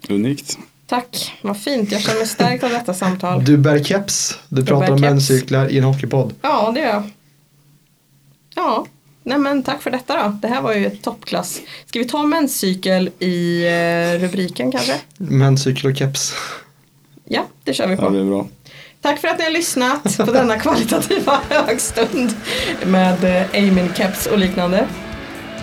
Unikt. 0.09 0.59
Tack, 0.87 1.33
vad 1.43 1.61
fint. 1.61 1.93
Jag 1.93 2.01
känner 2.01 2.19
mig 2.19 2.27
stärkt 2.27 2.65
av 2.65 2.71
detta 2.71 2.95
samtal. 2.95 3.45
Du 3.45 3.57
bär 3.57 3.85
keps, 3.85 4.39
du 4.49 4.65
pratar 4.67 4.87
bär 4.87 4.95
om 4.95 5.01
menscyklar 5.01 5.69
i 5.69 5.79
en 5.79 5.85
hockeypodd. 5.85 6.35
Ja, 6.43 6.73
det 6.75 6.81
gör 6.81 6.89
jag. 6.89 7.03
Ja, 8.55 8.87
nej 9.23 9.39
men 9.39 9.63
tack 9.63 9.83
för 9.83 9.91
detta 9.91 10.23
då. 10.25 10.39
Det 10.43 10.49
här 10.49 10.63
var 10.63 10.75
ju 10.75 10.87
ett 10.87 11.03
toppklass. 11.03 11.61
Ska 11.87 11.99
vi 11.99 12.05
ta 12.05 12.23
menscykel 12.23 13.11
i 13.19 13.67
eh, 13.67 14.21
rubriken 14.21 14.73
kanske? 14.73 14.95
Menscykel 15.17 15.91
och 15.91 15.97
keps. 15.97 16.35
Ja, 17.25 17.47
det 17.65 17.75
kör 17.75 17.87
vi 17.87 17.95
Ja, 17.95 18.01
det 18.01 18.09
på. 18.11 18.17
är 18.17 18.25
bra. 18.25 18.47
Tack 19.03 19.21
för 19.21 19.29
att 19.29 19.39
ni 19.39 19.45
har 19.45 19.51
lyssnat 19.51 20.17
på 20.17 20.33
denna 20.33 20.59
kvalitativa 20.59 21.41
högstund 21.49 22.35
med 22.87 23.25
eh, 23.25 23.69
Amin 23.69 23.89
Caps 23.97 24.27
och 24.27 24.39
liknande. 24.39 24.89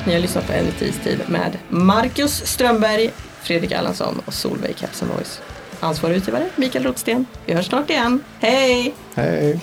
Ni 0.06 0.14
har 0.14 0.20
lyssnat 0.20 0.48
på 0.48 0.54
En 0.54 0.72
tid 0.72 1.20
med 1.28 1.58
Marcus 1.70 2.46
Strömberg, 2.46 3.12
Fredrik 3.42 3.72
Erlandsson 3.72 4.22
och 4.26 4.34
Solveig 4.34 4.78
Caps 4.78 5.04
Voice. 5.04 5.42
Ansvarig 5.80 6.16
utgivare 6.16 6.50
Mikael 6.56 6.84
Rotsten. 6.84 7.26
Vi 7.46 7.54
hörs 7.54 7.66
snart 7.66 7.90
igen. 7.90 8.24
Hej! 8.40 8.94
Hej. 9.16 9.60